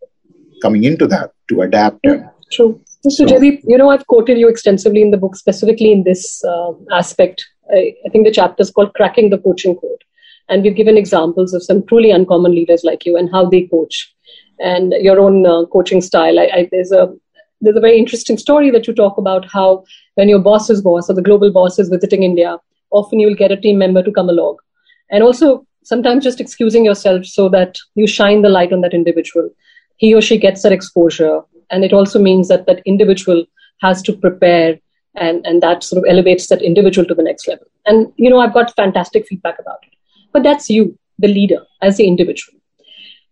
coming 0.63 0.83
into 0.83 1.07
that 1.07 1.31
to 1.49 1.61
adapt. 1.61 1.99
And, 2.05 2.29
True. 2.51 2.81
So, 3.01 3.09
so 3.09 3.25
Jaideep, 3.25 3.61
you 3.65 3.77
know, 3.77 3.89
I've 3.89 4.07
quoted 4.07 4.37
you 4.37 4.47
extensively 4.47 5.01
in 5.01 5.11
the 5.11 5.17
book, 5.17 5.35
specifically 5.35 5.91
in 5.91 6.03
this 6.03 6.43
uh, 6.43 6.71
aspect. 6.91 7.45
I, 7.71 7.93
I 8.05 8.09
think 8.09 8.25
the 8.25 8.31
chapter 8.31 8.61
is 8.61 8.71
called 8.71 8.93
Cracking 8.93 9.29
the 9.29 9.39
Coaching 9.39 9.75
Code. 9.75 10.03
And 10.49 10.63
we've 10.63 10.75
given 10.75 10.97
examples 10.97 11.53
of 11.53 11.63
some 11.63 11.85
truly 11.87 12.11
uncommon 12.11 12.53
leaders 12.53 12.83
like 12.83 13.05
you 13.05 13.17
and 13.17 13.29
how 13.31 13.49
they 13.49 13.61
coach 13.67 14.13
and 14.59 14.93
your 14.99 15.19
own 15.19 15.45
uh, 15.45 15.65
coaching 15.65 16.01
style. 16.01 16.39
I, 16.39 16.49
I, 16.53 16.69
there's 16.71 16.91
a 16.91 17.13
there's 17.61 17.77
a 17.77 17.85
very 17.87 17.97
interesting 17.97 18.37
story 18.37 18.69
that 18.71 18.87
you 18.87 18.93
talk 18.93 19.17
about 19.17 19.45
how 19.49 19.85
when 20.15 20.27
your 20.27 20.39
boss's 20.39 20.81
boss 20.81 21.09
or 21.09 21.13
the 21.13 21.21
global 21.21 21.51
boss 21.51 21.79
is 21.79 21.87
visiting 21.87 22.23
India, 22.23 22.57
often 22.91 23.21
you'll 23.21 23.35
get 23.35 23.53
a 23.53 23.57
team 23.65 23.77
member 23.77 24.03
to 24.03 24.11
come 24.11 24.29
along. 24.29 24.57
And 25.09 25.23
also 25.23 25.65
sometimes 25.83 26.25
just 26.25 26.41
excusing 26.41 26.83
yourself 26.83 27.25
so 27.25 27.47
that 27.49 27.77
you 27.95 28.05
shine 28.05 28.41
the 28.41 28.49
light 28.49 28.73
on 28.73 28.81
that 28.81 28.93
individual. 28.93 29.49
He 29.97 30.13
or 30.13 30.21
she 30.21 30.37
gets 30.37 30.63
that 30.63 30.71
exposure. 30.71 31.41
And 31.69 31.83
it 31.83 31.93
also 31.93 32.19
means 32.19 32.47
that 32.47 32.65
that 32.67 32.81
individual 32.85 33.45
has 33.81 34.01
to 34.03 34.13
prepare 34.13 34.79
and, 35.15 35.45
and 35.45 35.61
that 35.61 35.83
sort 35.83 35.99
of 35.99 36.09
elevates 36.09 36.47
that 36.47 36.61
individual 36.61 37.07
to 37.07 37.13
the 37.13 37.23
next 37.23 37.47
level. 37.47 37.67
And, 37.85 38.11
you 38.17 38.29
know, 38.29 38.39
I've 38.39 38.53
got 38.53 38.75
fantastic 38.75 39.27
feedback 39.27 39.59
about 39.59 39.79
it. 39.83 39.93
But 40.31 40.43
that's 40.43 40.69
you, 40.69 40.97
the 41.19 41.27
leader, 41.27 41.63
as 41.81 41.97
the 41.97 42.07
individual. 42.07 42.59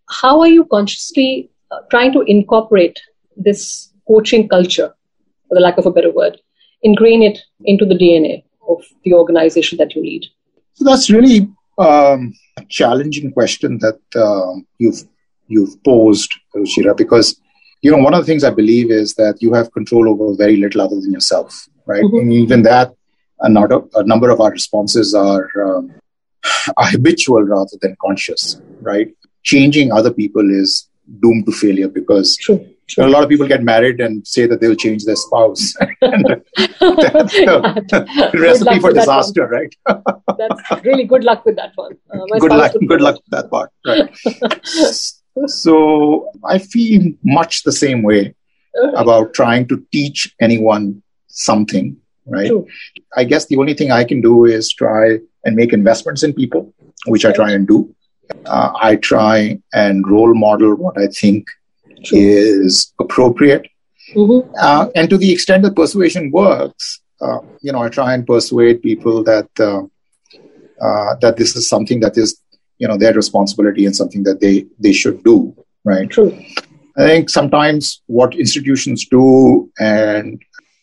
How 0.10 0.42
are 0.42 0.48
you 0.48 0.66
consciously 0.66 1.50
uh, 1.72 1.80
trying 1.90 2.12
to 2.14 2.22
incorporate 2.22 3.00
this 3.36 3.92
coaching 4.08 4.48
culture, 4.48 4.94
for 5.48 5.56
the 5.56 5.62
lack 5.62 5.78
of 5.78 5.86
a 5.86 5.92
better 5.92 6.12
word, 6.12 6.40
ingrain 6.84 7.24
it 7.24 7.40
into 7.64 7.86
the 7.86 7.96
DNA 7.96 8.44
of 8.68 8.84
the 9.04 9.14
organization 9.14 9.78
that 9.80 9.96
you 9.96 10.02
lead? 10.02 10.26
So 10.74 10.86
that's 10.86 11.10
really 11.10 11.50
um, 11.78 12.34
a 12.58 12.66
challenging 12.70 13.32
question 13.32 13.80
that 13.80 14.00
uh, 14.16 14.60
you've 14.78 15.04
you've 15.52 15.82
posed, 15.84 16.32
Ruchira, 16.56 16.96
because 16.96 17.40
you 17.82 17.92
know 17.92 17.98
one 17.98 18.14
of 18.14 18.22
the 18.22 18.26
things 18.26 18.44
I 18.44 18.52
believe 18.52 18.92
is 18.92 19.16
that 19.16 19.38
you 19.42 19.54
have 19.54 19.72
control 19.72 20.10
over 20.10 20.36
very 20.36 20.58
little 20.58 20.82
other 20.82 21.00
than 21.00 21.12
yourself, 21.12 21.68
right? 21.86 22.04
Mm-hmm. 22.04 22.18
And 22.18 22.34
even 22.34 22.62
that, 22.64 22.94
a, 23.40 23.50
not 23.50 23.72
a, 23.72 23.82
a, 23.96 24.04
number 24.04 24.30
of 24.30 24.40
our 24.40 24.52
responses 24.52 25.14
are, 25.16 25.50
um, 25.64 25.92
are 26.78 26.88
habitual 26.88 27.44
rather 27.44 27.78
than 27.82 27.96
conscious, 28.02 28.62
right? 28.82 29.10
Changing 29.44 29.92
other 29.92 30.12
people 30.12 30.48
is 30.50 30.90
doomed 31.22 31.46
to 31.48 31.52
failure 31.52 31.88
because 31.88 32.38
True. 32.38 32.66
Sure. 32.92 33.06
A 33.06 33.10
lot 33.10 33.24
of 33.24 33.30
people 33.30 33.48
get 33.48 33.64
married 33.64 34.02
and 34.02 34.28
say 34.28 34.48
that 34.48 34.60
they'll 34.60 34.76
change 34.76 35.06
their 35.06 35.16
spouse. 35.16 35.74
that's 36.02 36.52
the 36.52 38.32
recipe 38.38 38.80
for 38.80 38.92
disaster, 38.92 39.48
right? 39.48 39.74
that's 40.38 40.84
really 40.84 41.06
good 41.06 41.24
luck 41.24 41.46
with 41.46 41.56
that 41.56 41.72
one. 41.76 41.94
Uh, 42.14 42.26
good 42.40 42.52
luck. 42.52 42.74
Good 42.86 43.00
luck 43.00 43.16
with 43.16 43.30
that 43.30 43.50
part. 43.50 43.72
Right. 43.86 44.14
so 45.48 46.30
I 46.44 46.58
feel 46.58 47.14
much 47.24 47.64
the 47.64 47.72
same 47.72 48.04
way 48.04 48.36
about 48.96 49.34
trying 49.34 49.68
to 49.68 49.86
teach 49.92 50.34
anyone 50.40 51.04
something. 51.28 51.98
Right. 52.26 52.48
True. 52.48 52.68
I 53.18 53.24
guess 53.24 53.48
the 53.48 53.58
only 53.58 53.74
thing 53.74 53.92
I 53.92 54.04
can 54.04 54.22
do 54.22 54.46
is 54.46 54.72
try 54.72 55.20
and 55.44 55.56
make 55.56 55.74
investments 55.74 56.24
in 56.24 56.34
people, 56.34 56.74
which 57.08 57.26
right. 57.26 57.34
I 57.34 57.36
try 57.36 57.52
and 57.52 57.68
do. 57.68 57.94
Uh, 58.46 58.72
I 58.80 58.96
try 58.96 59.60
and 59.74 60.08
role 60.08 60.34
model 60.34 60.76
what 60.76 60.98
I 60.98 61.08
think 61.08 61.48
True. 62.06 62.18
is 62.18 62.94
appropriate. 63.00 63.68
Mm-hmm. 64.16 64.54
Uh, 64.60 64.88
and 64.96 65.10
to 65.10 65.18
the 65.18 65.32
extent 65.32 65.64
that 65.64 65.76
persuasion 65.76 66.32
works, 66.32 67.02
uh, 67.22 67.40
you 67.62 67.72
know, 67.72 67.82
I 67.82 67.90
try 67.90 68.14
and 68.14 68.26
persuade 68.26 68.82
people 68.82 69.24
that 69.24 69.50
uh, 69.60 69.84
uh, 70.82 71.16
that 71.22 71.38
this 71.38 71.56
is 71.56 71.70
something 71.70 72.00
that 72.00 72.18
is, 72.18 72.42
you 72.82 72.88
know, 72.88 72.98
their 72.98 73.14
responsibility 73.14 73.86
and 73.86 73.96
something 73.96 74.24
that 74.24 74.42
they 74.42 74.66
they 74.80 74.92
should 74.92 75.24
do. 75.24 75.56
Right. 75.86 76.10
True. 76.10 76.32
I 76.98 77.06
think 77.08 77.30
sometimes 77.30 78.02
what 78.08 78.36
institutions 78.36 79.06
do, 79.06 79.72
and 79.80 80.42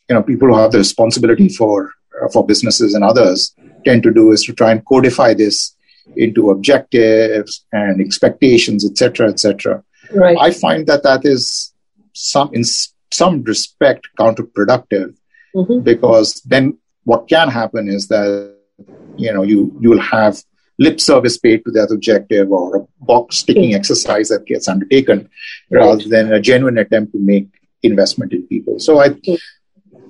you 0.08 0.14
know, 0.14 0.22
people 0.22 0.48
who 0.48 0.56
have 0.56 0.70
the 0.70 0.78
responsibility 0.78 1.48
for 1.48 1.92
uh, 2.22 2.28
for 2.32 2.46
businesses 2.46 2.94
and 2.94 3.02
others 3.02 3.52
tend 3.84 4.04
to 4.04 4.12
do 4.12 4.30
is 4.30 4.44
to 4.44 4.52
try 4.52 4.70
and 4.70 4.84
codify 4.86 5.34
this 5.34 5.74
into 6.16 6.50
objectives 6.50 7.66
and 7.72 8.00
expectations, 8.00 8.88
etc., 8.88 9.28
etc. 9.28 9.82
Right. 10.14 10.38
I 10.40 10.52
find 10.52 10.86
that 10.86 11.02
that 11.02 11.24
is 11.24 11.74
some 12.14 12.50
in 12.54 12.62
some 13.12 13.42
respect 13.42 14.08
counterproductive 14.20 15.16
mm-hmm. 15.54 15.80
because 15.80 16.40
then 16.46 16.78
what 17.04 17.28
can 17.28 17.48
happen 17.48 17.88
is 17.88 18.06
that 18.08 18.54
you 19.16 19.32
know 19.32 19.42
you 19.42 19.76
you 19.80 19.90
will 19.90 20.06
have 20.18 20.42
lip 20.78 21.00
service 21.00 21.36
paid 21.36 21.64
to 21.64 21.70
that 21.72 21.90
objective 21.90 22.50
or 22.52 22.76
a 22.76 22.86
box 23.00 23.42
ticking 23.42 23.74
exercise 23.74 24.28
that 24.28 24.46
gets 24.46 24.68
undertaken 24.68 25.28
right. 25.70 25.80
rather 25.80 26.08
than 26.08 26.32
a 26.32 26.40
genuine 26.40 26.78
attempt 26.78 27.12
to 27.12 27.18
make 27.18 27.48
investment 27.82 28.32
in 28.32 28.46
people. 28.46 28.78
So 28.78 29.00
I 29.00 29.16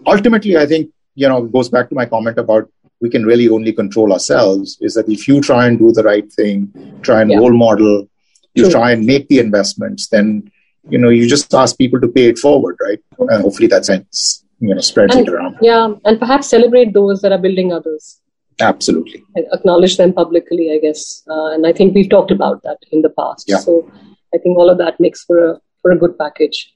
ultimately 0.06 0.56
I 0.56 0.66
think 0.66 0.90
you 1.14 1.28
know 1.28 1.44
it 1.44 1.52
goes 1.52 1.68
back 1.68 1.88
to 1.88 1.94
my 1.94 2.06
comment 2.06 2.38
about 2.38 2.70
we 3.00 3.08
can 3.08 3.24
really 3.24 3.48
only 3.48 3.72
control 3.72 4.12
ourselves 4.12 4.76
is 4.80 4.94
that 4.94 5.08
if 5.08 5.28
you 5.28 5.40
try 5.40 5.66
and 5.66 5.78
do 5.78 5.92
the 5.92 6.02
right 6.02 6.30
thing, 6.32 6.72
try 7.02 7.22
and 7.22 7.30
yeah. 7.30 7.38
role 7.38 7.56
model 7.56 8.08
you 8.54 8.64
True. 8.64 8.72
try 8.72 8.92
and 8.92 9.06
make 9.06 9.28
the 9.28 9.38
investments, 9.38 10.08
then 10.08 10.50
you 10.88 10.98
know 10.98 11.10
you 11.10 11.28
just 11.28 11.54
ask 11.54 11.78
people 11.78 12.00
to 12.00 12.08
pay 12.08 12.28
it 12.28 12.38
forward, 12.38 12.76
right? 12.80 13.00
And 13.18 13.42
hopefully 13.42 13.68
that 13.68 13.84
sense 13.84 14.44
you 14.60 14.74
know 14.74 14.80
spreads 14.80 15.14
and, 15.14 15.26
it 15.26 15.32
around. 15.32 15.58
Yeah, 15.60 15.94
and 16.04 16.18
perhaps 16.18 16.48
celebrate 16.48 16.92
those 16.92 17.22
that 17.22 17.32
are 17.32 17.38
building 17.38 17.72
others. 17.72 18.20
Absolutely. 18.60 19.24
Acknowledge 19.52 19.96
them 19.96 20.12
publicly, 20.12 20.72
I 20.72 20.78
guess, 20.78 21.22
uh, 21.30 21.46
and 21.46 21.66
I 21.66 21.72
think 21.72 21.94
we've 21.94 22.10
talked 22.10 22.30
about 22.30 22.62
that 22.64 22.78
in 22.90 23.02
the 23.02 23.10
past. 23.10 23.44
Yeah. 23.48 23.58
So 23.58 23.90
I 24.34 24.38
think 24.38 24.58
all 24.58 24.68
of 24.68 24.78
that 24.78 24.98
makes 24.98 25.24
for 25.24 25.38
a 25.50 25.60
for 25.80 25.92
a 25.92 25.96
good 25.96 26.18
package. 26.18 26.74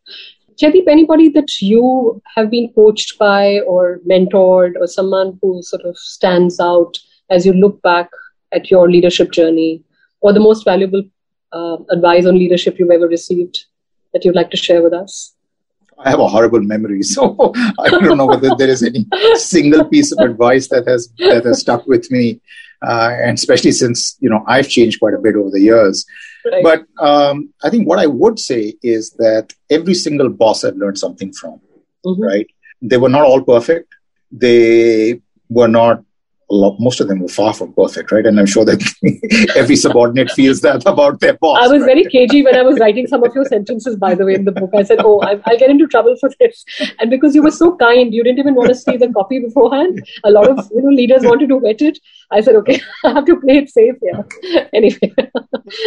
Jaideep, 0.60 0.86
anybody 0.86 1.28
that 1.30 1.60
you 1.60 2.22
have 2.36 2.50
been 2.50 2.72
coached 2.74 3.18
by 3.18 3.60
or 3.60 4.00
mentored, 4.08 4.74
or 4.78 4.86
someone 4.86 5.38
who 5.42 5.62
sort 5.62 5.82
of 5.82 5.96
stands 5.98 6.60
out 6.60 6.98
as 7.30 7.44
you 7.44 7.52
look 7.52 7.80
back 7.82 8.08
at 8.52 8.70
your 8.70 8.90
leadership 8.90 9.32
journey, 9.32 9.82
or 10.20 10.32
the 10.32 10.40
most 10.40 10.64
valuable 10.64 11.02
uh, 11.52 11.78
advice 11.90 12.26
on 12.26 12.38
leadership 12.38 12.78
you've 12.78 12.90
ever 12.90 13.08
received 13.08 13.64
that 14.12 14.24
you'd 14.24 14.36
like 14.36 14.50
to 14.50 14.56
share 14.56 14.82
with 14.82 14.92
us? 14.92 15.34
I 15.98 16.10
have 16.10 16.20
a 16.20 16.28
horrible 16.28 16.60
memory, 16.60 17.02
so 17.14 17.52
I 17.78 17.88
don't 17.88 18.18
know 18.18 18.26
whether 18.26 18.50
there 18.56 18.68
is 18.68 18.82
any 18.82 19.06
single 19.34 19.84
piece 19.84 20.12
of 20.12 20.18
advice 20.18 20.68
that 20.68 20.86
has 20.86 21.08
that 21.18 21.44
has 21.44 21.60
stuck 21.60 21.86
with 21.86 22.10
me, 22.10 22.40
uh, 22.86 23.10
and 23.22 23.38
especially 23.38 23.72
since 23.72 24.16
you 24.20 24.28
know 24.28 24.44
I've 24.46 24.68
changed 24.68 25.00
quite 25.00 25.14
a 25.14 25.18
bit 25.18 25.36
over 25.36 25.50
the 25.50 25.60
years. 25.60 26.04
Right. 26.44 26.62
But 26.62 26.86
um, 26.98 27.50
I 27.62 27.70
think 27.70 27.86
what 27.86 28.00
I 28.00 28.06
would 28.06 28.38
say 28.38 28.74
is 28.82 29.10
that 29.12 29.54
every 29.70 29.94
single 29.94 30.28
boss 30.28 30.64
I've 30.64 30.76
learned 30.76 30.98
something 30.98 31.32
from. 31.32 31.60
Mm-hmm. 32.04 32.22
Right? 32.22 32.46
They 32.80 32.96
were 32.96 33.08
not 33.08 33.22
all 33.22 33.42
perfect. 33.42 33.94
They 34.32 35.20
were 35.48 35.68
not 35.68 36.02
lot, 36.54 36.76
most 36.78 37.00
of 37.00 37.08
them 37.08 37.20
were 37.20 37.28
far 37.28 37.52
from 37.54 37.72
perfect, 37.72 38.12
right? 38.12 38.24
And 38.24 38.38
I'm 38.38 38.46
sure 38.46 38.64
that 38.64 39.52
every 39.56 39.76
subordinate 39.76 40.30
feels 40.30 40.60
that 40.60 40.82
about 40.86 41.20
their 41.20 41.34
boss. 41.34 41.58
I 41.60 41.68
was 41.68 41.82
right? 41.82 41.94
very 41.94 42.04
cagey 42.04 42.42
when 42.42 42.56
I 42.56 42.62
was 42.62 42.78
writing 42.78 43.06
some 43.06 43.24
of 43.24 43.34
your 43.34 43.44
sentences, 43.44 43.96
by 43.96 44.14
the 44.14 44.24
way, 44.24 44.34
in 44.34 44.44
the 44.44 44.52
book. 44.52 44.70
I 44.74 44.82
said, 44.82 44.98
"Oh, 45.00 45.20
I'll, 45.20 45.40
I'll 45.46 45.58
get 45.58 45.70
into 45.70 45.86
trouble 45.86 46.16
for 46.20 46.30
this," 46.38 46.64
and 46.98 47.10
because 47.10 47.34
you 47.34 47.42
were 47.42 47.50
so 47.50 47.76
kind, 47.76 48.12
you 48.12 48.22
didn't 48.22 48.38
even 48.38 48.54
want 48.54 48.68
to 48.68 48.74
see 48.74 48.96
the 48.96 49.12
copy 49.12 49.38
beforehand. 49.38 50.06
A 50.24 50.30
lot 50.30 50.48
of 50.48 50.70
you 50.74 50.82
know 50.82 50.88
leaders 50.88 51.22
wanted 51.24 51.48
to 51.48 51.56
wet 51.56 51.82
it. 51.82 51.98
I 52.30 52.40
said, 52.40 52.56
"Okay, 52.56 52.80
I 53.04 53.12
have 53.12 53.26
to 53.26 53.40
play 53.40 53.58
it 53.58 53.70
safe." 53.70 53.94
Yeah. 54.02 54.22
anyway. 54.72 55.14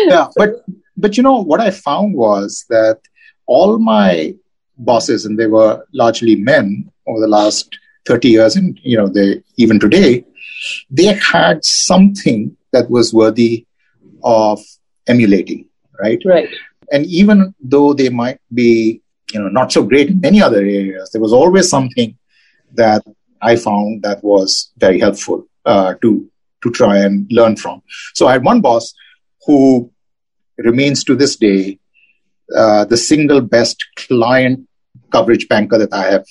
yeah, 0.07 0.27
but 0.35 0.65
but 0.97 1.17
you 1.17 1.23
know 1.23 1.41
what 1.41 1.59
I 1.59 1.71
found 1.71 2.15
was 2.15 2.65
that 2.69 2.99
all 3.45 3.77
my 3.79 4.35
bosses, 4.77 5.25
and 5.25 5.39
they 5.39 5.47
were 5.47 5.85
largely 5.93 6.35
men 6.35 6.91
over 7.07 7.19
the 7.19 7.27
last 7.27 7.77
30 8.05 8.29
years 8.29 8.55
and 8.55 8.79
you 8.83 8.97
know 8.97 9.07
they 9.07 9.41
even 9.57 9.79
today 9.79 10.23
they 10.89 11.05
had 11.05 11.63
something 11.63 12.55
that 12.71 12.89
was 12.89 13.13
worthy 13.13 13.65
of 14.23 14.61
emulating, 15.07 15.67
right? 15.99 16.21
Right. 16.25 16.49
And 16.91 17.05
even 17.05 17.53
though 17.59 17.93
they 17.93 18.09
might 18.09 18.39
be, 18.53 19.01
you 19.33 19.39
know, 19.39 19.49
not 19.49 19.71
so 19.71 19.83
great 19.83 20.09
in 20.09 20.19
many 20.19 20.41
other 20.41 20.59
areas, 20.59 21.09
there 21.11 21.21
was 21.21 21.33
always 21.33 21.69
something 21.69 22.17
that 22.73 23.03
I 23.41 23.55
found 23.55 24.03
that 24.03 24.23
was 24.23 24.71
very 24.77 24.99
helpful 24.99 25.47
uh, 25.65 25.95
to 26.01 26.29
to 26.63 26.71
try 26.71 26.97
and 26.97 27.27
learn 27.31 27.55
from. 27.55 27.81
So 28.13 28.27
I 28.27 28.33
had 28.33 28.43
one 28.43 28.61
boss 28.61 28.93
who 29.45 29.91
remains 30.57 31.03
to 31.03 31.15
this 31.15 31.35
day 31.35 31.79
uh, 32.55 32.85
the 32.85 32.97
single 32.97 33.41
best 33.41 33.83
client 33.95 34.67
coverage 35.11 35.47
banker 35.47 35.77
that 35.77 35.93
I 35.93 36.11
have 36.11 36.25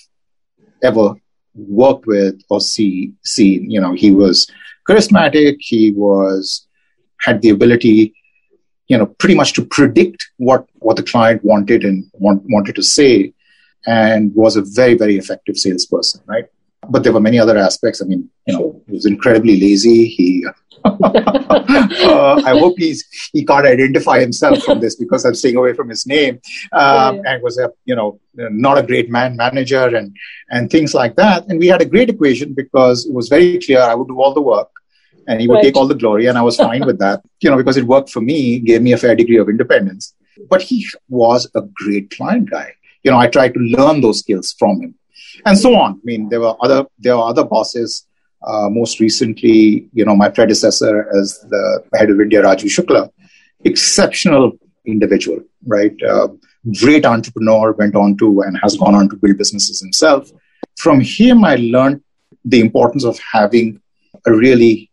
ever 0.83 1.15
worked 1.55 2.07
with 2.07 2.41
or 2.51 2.61
see 2.61 3.13
seen. 3.25 3.71
You 3.71 3.81
know, 3.81 3.93
he 3.93 4.11
was 4.11 4.51
charismatic. 4.89 5.57
He 5.61 5.93
was 5.93 6.67
had 7.21 7.43
the 7.43 7.51
ability, 7.51 8.15
you 8.89 8.99
know, 8.99 9.07
pretty 9.07 9.35
much 9.35 9.53
to 9.55 9.65
predict 9.65 10.31
what 10.37 10.67
what 10.75 10.97
the 10.97 11.03
client 11.03 11.45
wanted 11.45 11.85
and 11.85 12.05
want, 12.15 12.43
wanted 12.49 12.75
to 12.77 12.83
say, 12.83 13.33
and 13.87 14.35
was 14.35 14.57
a 14.57 14.63
very 14.63 14.95
very 14.95 15.17
effective 15.17 15.57
salesperson. 15.57 16.21
Right. 16.27 16.47
But 16.91 17.03
there 17.03 17.15
were 17.15 17.21
many 17.21 17.39
other 17.39 17.57
aspects. 17.57 18.03
I 18.03 18.05
mean, 18.05 18.29
you 18.47 18.55
know, 18.55 18.83
he 18.87 18.93
was 18.93 19.07
incredibly 19.07 19.59
lazy. 19.59 20.07
He 20.07 20.47
uh, 20.85 22.43
I 22.45 22.59
hope 22.59 22.75
he's 22.77 23.05
he 23.33 23.45
can't 23.45 23.67
identify 23.67 24.21
himself 24.21 24.63
from 24.63 24.81
this 24.81 24.97
because 24.97 25.25
I'm 25.25 25.35
staying 25.35 25.57
away 25.57 25.73
from 25.73 25.89
his 25.89 26.07
name. 26.07 26.41
Um, 26.73 27.17
yeah. 27.17 27.23
And 27.27 27.43
was 27.43 27.59
a 27.59 27.71
you 27.85 27.97
know 27.97 28.21
not 28.35 28.79
a 28.79 28.83
great 28.83 29.11
man 29.11 29.37
manager 29.37 29.97
and 29.97 30.15
and 30.51 30.71
things 30.71 30.95
like 30.95 31.17
that. 31.17 31.47
And 31.49 31.59
we 31.59 31.69
had 31.69 31.83
a 31.83 31.87
great 31.87 32.11
equation 32.11 32.53
because 32.53 33.07
it 33.07 33.15
was 33.15 33.29
very 33.29 33.59
clear 33.59 33.81
I 33.81 33.95
would 33.95 34.09
do 34.09 34.21
all 34.21 34.35
the 34.35 34.43
work 34.43 34.71
and 35.27 35.41
he 35.41 35.49
would 35.49 35.57
right. 35.57 35.65
take 35.65 35.77
all 35.77 35.87
the 35.87 35.95
glory, 35.95 36.27
and 36.27 36.37
I 36.37 36.43
was 36.43 36.57
fine 36.57 36.85
with 36.85 36.99
that. 36.99 37.23
You 37.41 37.51
know 37.51 37.57
because 37.57 37.77
it 37.77 37.87
worked 37.87 38.11
for 38.11 38.21
me, 38.21 38.59
gave 38.59 38.83
me 38.83 38.93
a 38.93 38.99
fair 38.99 39.15
degree 39.15 39.39
of 39.39 39.49
independence. 39.49 40.15
But 40.51 40.63
he 40.63 40.87
was 41.09 41.49
a 41.55 41.63
great 41.63 42.11
client 42.11 42.51
guy. 42.51 42.75
you 43.05 43.11
know, 43.11 43.19
I 43.19 43.29
tried 43.29 43.55
to 43.55 43.61
learn 43.61 44.01
those 44.01 44.19
skills 44.21 44.55
from 44.59 44.81
him, 44.83 44.95
and 45.47 45.59
so 45.59 45.75
on. 45.75 45.93
I 45.93 46.05
mean, 46.05 46.29
there 46.29 46.41
were 46.41 46.57
other 46.61 46.87
there 46.99 47.17
were 47.17 47.25
other 47.25 47.45
bosses. 47.45 48.07
Uh, 48.47 48.69
most 48.69 49.01
recently, 49.01 49.89
you 49.93 50.05
know, 50.05 50.15
my 50.15 50.29
predecessor 50.29 51.09
as 51.19 51.41
the 51.49 51.85
head 51.95 52.11
of 52.11 52.21
India, 52.21 52.43
Rajiv 52.43 52.71
Shukla, 52.77 53.11
exceptional 53.65 54.53
individual, 54.87 55.41
right? 55.67 55.95
Uh, 56.03 56.29
great 56.81 57.07
entrepreneur, 57.07 57.73
went 57.73 57.95
on 57.95 58.17
to 58.19 58.41
and 58.43 58.59
has 58.63 58.77
gone 58.77 58.95
on 58.95 59.09
to 59.09 59.17
build 59.17 59.39
businesses 59.39 59.81
himself. 59.81 60.31
From 60.77 61.01
him, 61.01 61.45
I 61.45 61.57
learned 61.57 62.03
the 62.45 62.61
importance 62.61 63.05
of 63.05 63.19
having 63.33 63.81
a 64.27 64.33
really 64.33 64.91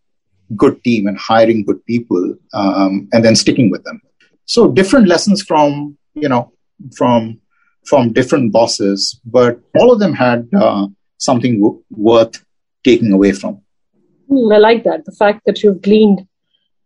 good 0.56 0.84
team 0.84 1.08
and 1.08 1.18
hiring 1.18 1.64
good 1.66 1.86
people 1.86 2.36
um, 2.54 3.10
and 3.14 3.24
then 3.24 3.36
sticking 3.36 3.70
with 3.70 3.84
them. 3.84 4.02
So 4.46 4.72
different 4.72 5.08
lessons 5.08 5.42
from, 5.42 5.98
you 6.14 6.30
know, 6.30 6.52
from 6.96 7.40
from 7.86 8.14
different 8.14 8.52
bosses, 8.52 9.20
but 9.26 9.60
all 9.80 9.92
of 9.92 10.00
them 10.00 10.14
had 10.14 10.48
uh, 10.56 10.88
something 11.18 11.60
w- 11.60 11.84
worth 11.90 12.46
taking 12.84 13.12
away 13.12 13.32
from. 13.32 13.62
Mm, 14.30 14.54
I 14.54 14.58
like 14.58 14.84
that. 14.84 15.06
The 15.06 15.12
fact 15.12 15.42
that 15.46 15.64
you've 15.64 15.82
gleaned, 15.82 16.28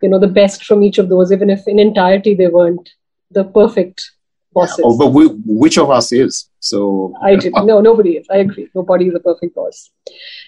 you 0.02 0.10
know, 0.10 0.20
the 0.20 0.28
best 0.28 0.66
from 0.66 0.84
each 0.84 0.98
of 0.98 1.10
those, 1.10 1.32
even 1.32 1.50
if 1.50 1.68
in 1.68 1.80
entirety 1.80 2.34
they 2.34 2.48
weren't 2.48 2.90
the 3.32 3.44
perfect 3.44 4.12
bosses. 4.54 4.82
Oh, 4.84 4.98
but 4.98 5.10
we, 5.10 5.28
which 5.46 5.78
of 5.78 5.92
us 5.92 6.12
is? 6.12 6.50
So 6.60 7.14
I 7.22 7.36
did. 7.36 7.54
No, 7.64 7.82
nobody 7.82 8.12
is. 8.18 8.28
I 8.32 8.38
agree. 8.38 8.70
Nobody 8.74 9.08
is 9.08 9.16
a 9.16 9.20
perfect 9.20 9.56
boss. 9.56 9.92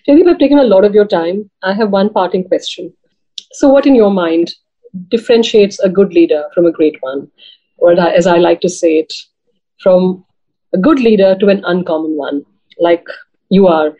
Jaideep, 0.07 0.27
I've 0.27 0.39
taken 0.39 0.59
a 0.59 0.63
lot 0.63 0.85
of 0.85 0.93
your 0.93 1.05
time. 1.05 1.49
I 1.61 1.73
have 1.73 1.91
one 1.91 2.09
parting 2.09 2.43
question. 2.43 2.93
So, 3.51 3.69
what 3.69 3.85
in 3.85 3.95
your 3.95 4.11
mind 4.11 4.53
differentiates 5.09 5.79
a 5.79 5.89
good 5.89 6.13
leader 6.13 6.45
from 6.53 6.65
a 6.65 6.71
great 6.71 6.97
one? 7.01 7.29
Or, 7.77 7.91
as 7.91 8.25
I 8.25 8.37
like 8.37 8.61
to 8.61 8.69
say 8.69 8.99
it, 8.99 9.13
from 9.79 10.25
a 10.73 10.77
good 10.77 10.99
leader 10.99 11.35
to 11.39 11.49
an 11.49 11.63
uncommon 11.65 12.17
one, 12.17 12.43
like 12.79 13.05
you 13.49 13.67
are? 13.67 13.95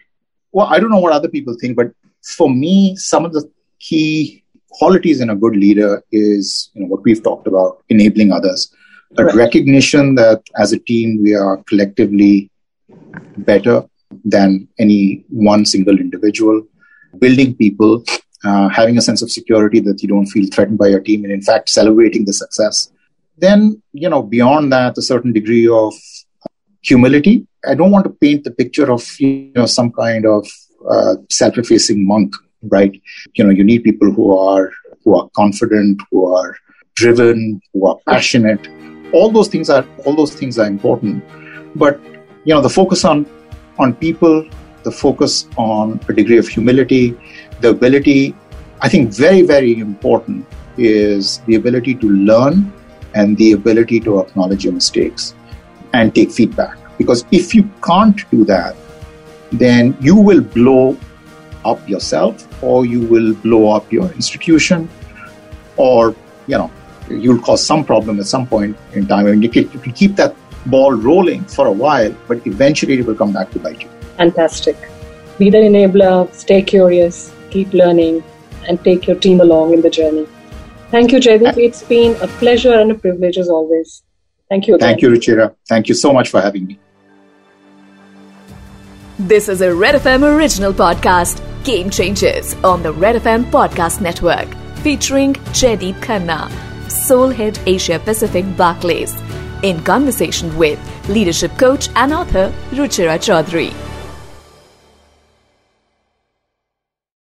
Well, 0.57 0.67
I 0.73 0.79
don't 0.79 0.89
know 0.89 1.03
what 1.05 1.13
other 1.13 1.29
people 1.29 1.55
think, 1.61 1.75
but 1.75 1.91
for 2.35 2.49
me, 2.49 2.95
some 2.95 3.25
of 3.25 3.33
the 3.33 3.43
key 3.79 4.43
qualities 4.71 5.21
in 5.21 5.29
a 5.29 5.35
good 5.35 5.55
leader 5.55 6.03
is 6.11 6.71
you 6.73 6.81
know, 6.81 6.87
what 6.87 7.03
we've 7.03 7.23
talked 7.23 7.47
about 7.47 7.83
enabling 7.89 8.31
others 8.31 8.73
a 9.17 9.25
right. 9.25 9.35
recognition 9.35 10.15
that 10.15 10.41
as 10.57 10.73
a 10.73 10.79
team 10.79 11.21
we 11.23 11.33
are 11.35 11.57
collectively 11.69 12.49
better 13.37 13.83
than 14.25 14.67
any 14.79 15.23
one 15.29 15.65
single 15.65 15.97
individual, 15.99 16.65
building 17.19 17.55
people, 17.55 18.03
uh, 18.43 18.67
having 18.69 18.97
a 18.97 19.01
sense 19.01 19.21
of 19.21 19.31
security 19.31 19.79
that 19.79 20.01
you 20.01 20.09
don't 20.09 20.25
feel 20.27 20.47
threatened 20.51 20.77
by 20.77 20.87
your 20.87 20.99
team, 20.99 21.23
and 21.23 21.31
in 21.31 21.41
fact, 21.41 21.69
celebrating 21.69 22.25
the 22.25 22.33
success. 22.33 22.91
Then, 23.37 23.81
you 23.93 24.09
know, 24.09 24.23
beyond 24.23 24.71
that, 24.73 24.97
a 24.97 25.01
certain 25.01 25.33
degree 25.33 25.67
of 25.67 25.93
humility. 26.81 27.45
I 27.67 27.75
don't 27.75 27.91
want 27.91 28.05
to 28.05 28.09
paint 28.09 28.43
the 28.43 28.51
picture 28.51 28.91
of, 28.91 29.03
you 29.19 29.51
know, 29.55 29.65
some 29.65 29.91
kind 29.91 30.25
of 30.25 30.47
uh, 30.89 31.15
self-effacing 31.29 32.05
monk, 32.07 32.35
right? 32.63 32.99
You 33.35 33.43
know, 33.43 33.49
you 33.49 33.63
need 33.63 33.83
people 33.83 34.11
who 34.11 34.37
are 34.37 34.71
who 35.03 35.17
are 35.19 35.29
confident, 35.35 36.01
who 36.11 36.33
are 36.33 36.57
driven, 36.95 37.61
who 37.73 37.87
are 37.87 37.97
passionate, 38.07 38.67
all 39.13 39.29
those 39.29 39.47
things 39.47 39.69
are 39.69 39.85
all 40.05 40.15
those 40.15 40.33
things 40.33 40.59
are 40.59 40.67
important. 40.67 41.23
But 41.75 41.99
you 42.47 42.53
know 42.53 42.61
the 42.61 42.69
focus 42.69 43.03
on 43.03 43.25
on 43.77 43.93
people 43.93 44.35
the 44.83 44.91
focus 44.91 45.47
on 45.57 45.99
a 46.07 46.13
degree 46.13 46.37
of 46.37 46.47
humility 46.47 47.15
the 47.59 47.69
ability 47.69 48.33
i 48.81 48.87
think 48.93 49.11
very 49.11 49.41
very 49.41 49.73
important 49.79 50.45
is 50.77 51.39
the 51.47 51.55
ability 51.55 51.93
to 52.03 52.09
learn 52.29 52.71
and 53.15 53.37
the 53.37 53.51
ability 53.51 53.99
to 53.99 54.19
acknowledge 54.21 54.63
your 54.63 54.73
mistakes 54.73 55.35
and 55.93 56.15
take 56.15 56.31
feedback 56.31 56.77
because 56.97 57.25
if 57.31 57.53
you 57.55 57.69
can't 57.83 58.29
do 58.31 58.43
that 58.45 58.75
then 59.51 59.95
you 59.99 60.15
will 60.15 60.41
blow 60.41 60.97
up 61.65 61.87
yourself 61.89 62.47
or 62.63 62.85
you 62.85 63.01
will 63.01 63.33
blow 63.35 63.69
up 63.71 63.91
your 63.91 64.11
institution 64.13 64.89
or 65.77 66.15
you 66.47 66.57
know 66.57 66.71
you'll 67.09 67.41
cause 67.41 67.65
some 67.65 67.83
problem 67.83 68.19
at 68.19 68.25
some 68.25 68.45
point 68.45 68.77
in 68.93 69.07
time. 69.07 69.27
I 69.27 69.31
mean, 69.31 69.41
you 69.41 69.49
can, 69.49 69.63
you 69.71 69.79
can 69.79 69.93
keep 69.93 70.15
that 70.15 70.35
ball 70.65 70.93
rolling 70.93 71.43
for 71.45 71.67
a 71.67 71.71
while, 71.71 72.13
but 72.27 72.45
eventually 72.45 72.99
it 72.99 73.05
will 73.05 73.15
come 73.15 73.31
back 73.33 73.51
to 73.51 73.59
bite 73.59 73.81
you. 73.81 73.89
Fantastic. 74.17 74.77
Be 75.37 75.49
the 75.49 75.57
enabler, 75.57 76.33
stay 76.33 76.61
curious, 76.61 77.33
keep 77.51 77.73
learning, 77.73 78.23
and 78.67 78.83
take 78.83 79.07
your 79.07 79.15
team 79.17 79.39
along 79.39 79.73
in 79.73 79.81
the 79.81 79.89
journey. 79.89 80.27
Thank 80.89 81.11
you, 81.11 81.19
Jaideep. 81.19 81.57
It's 81.57 81.83
been 81.83 82.15
a 82.21 82.27
pleasure 82.27 82.73
and 82.73 82.91
a 82.91 82.95
privilege 82.95 83.37
as 83.37 83.49
always. 83.49 84.03
Thank 84.49 84.67
you. 84.67 84.75
Again. 84.75 84.87
Thank 84.87 85.01
you, 85.01 85.09
Ruchira. 85.09 85.55
Thank 85.67 85.89
you 85.89 85.95
so 85.95 86.13
much 86.13 86.29
for 86.29 86.41
having 86.41 86.65
me. 86.65 86.79
This 89.19 89.49
is 89.49 89.61
a 89.61 89.73
Red 89.73 89.95
FM 89.95 90.21
original 90.37 90.71
podcast, 90.71 91.41
Game 91.63 91.89
Changers, 91.89 92.53
on 92.63 92.83
the 92.83 92.93
Red 92.93 93.15
FM 93.15 93.49
Podcast 93.49 93.99
Network, 93.99 94.47
featuring 94.83 95.33
Jaideep 95.57 95.95
Khanna 96.01 96.51
Soul 96.87 97.29
Head 97.29 97.57
Asia 97.65 97.97
Pacific 97.97 98.45
Barclays, 98.55 99.19
in 99.63 99.83
conversation 99.83 100.55
with 100.55 100.77
leadership 101.09 101.51
coach 101.57 101.89
and 101.95 102.13
author 102.13 102.53
Ruchira 102.69 103.17
Chaudhary. 103.17 103.73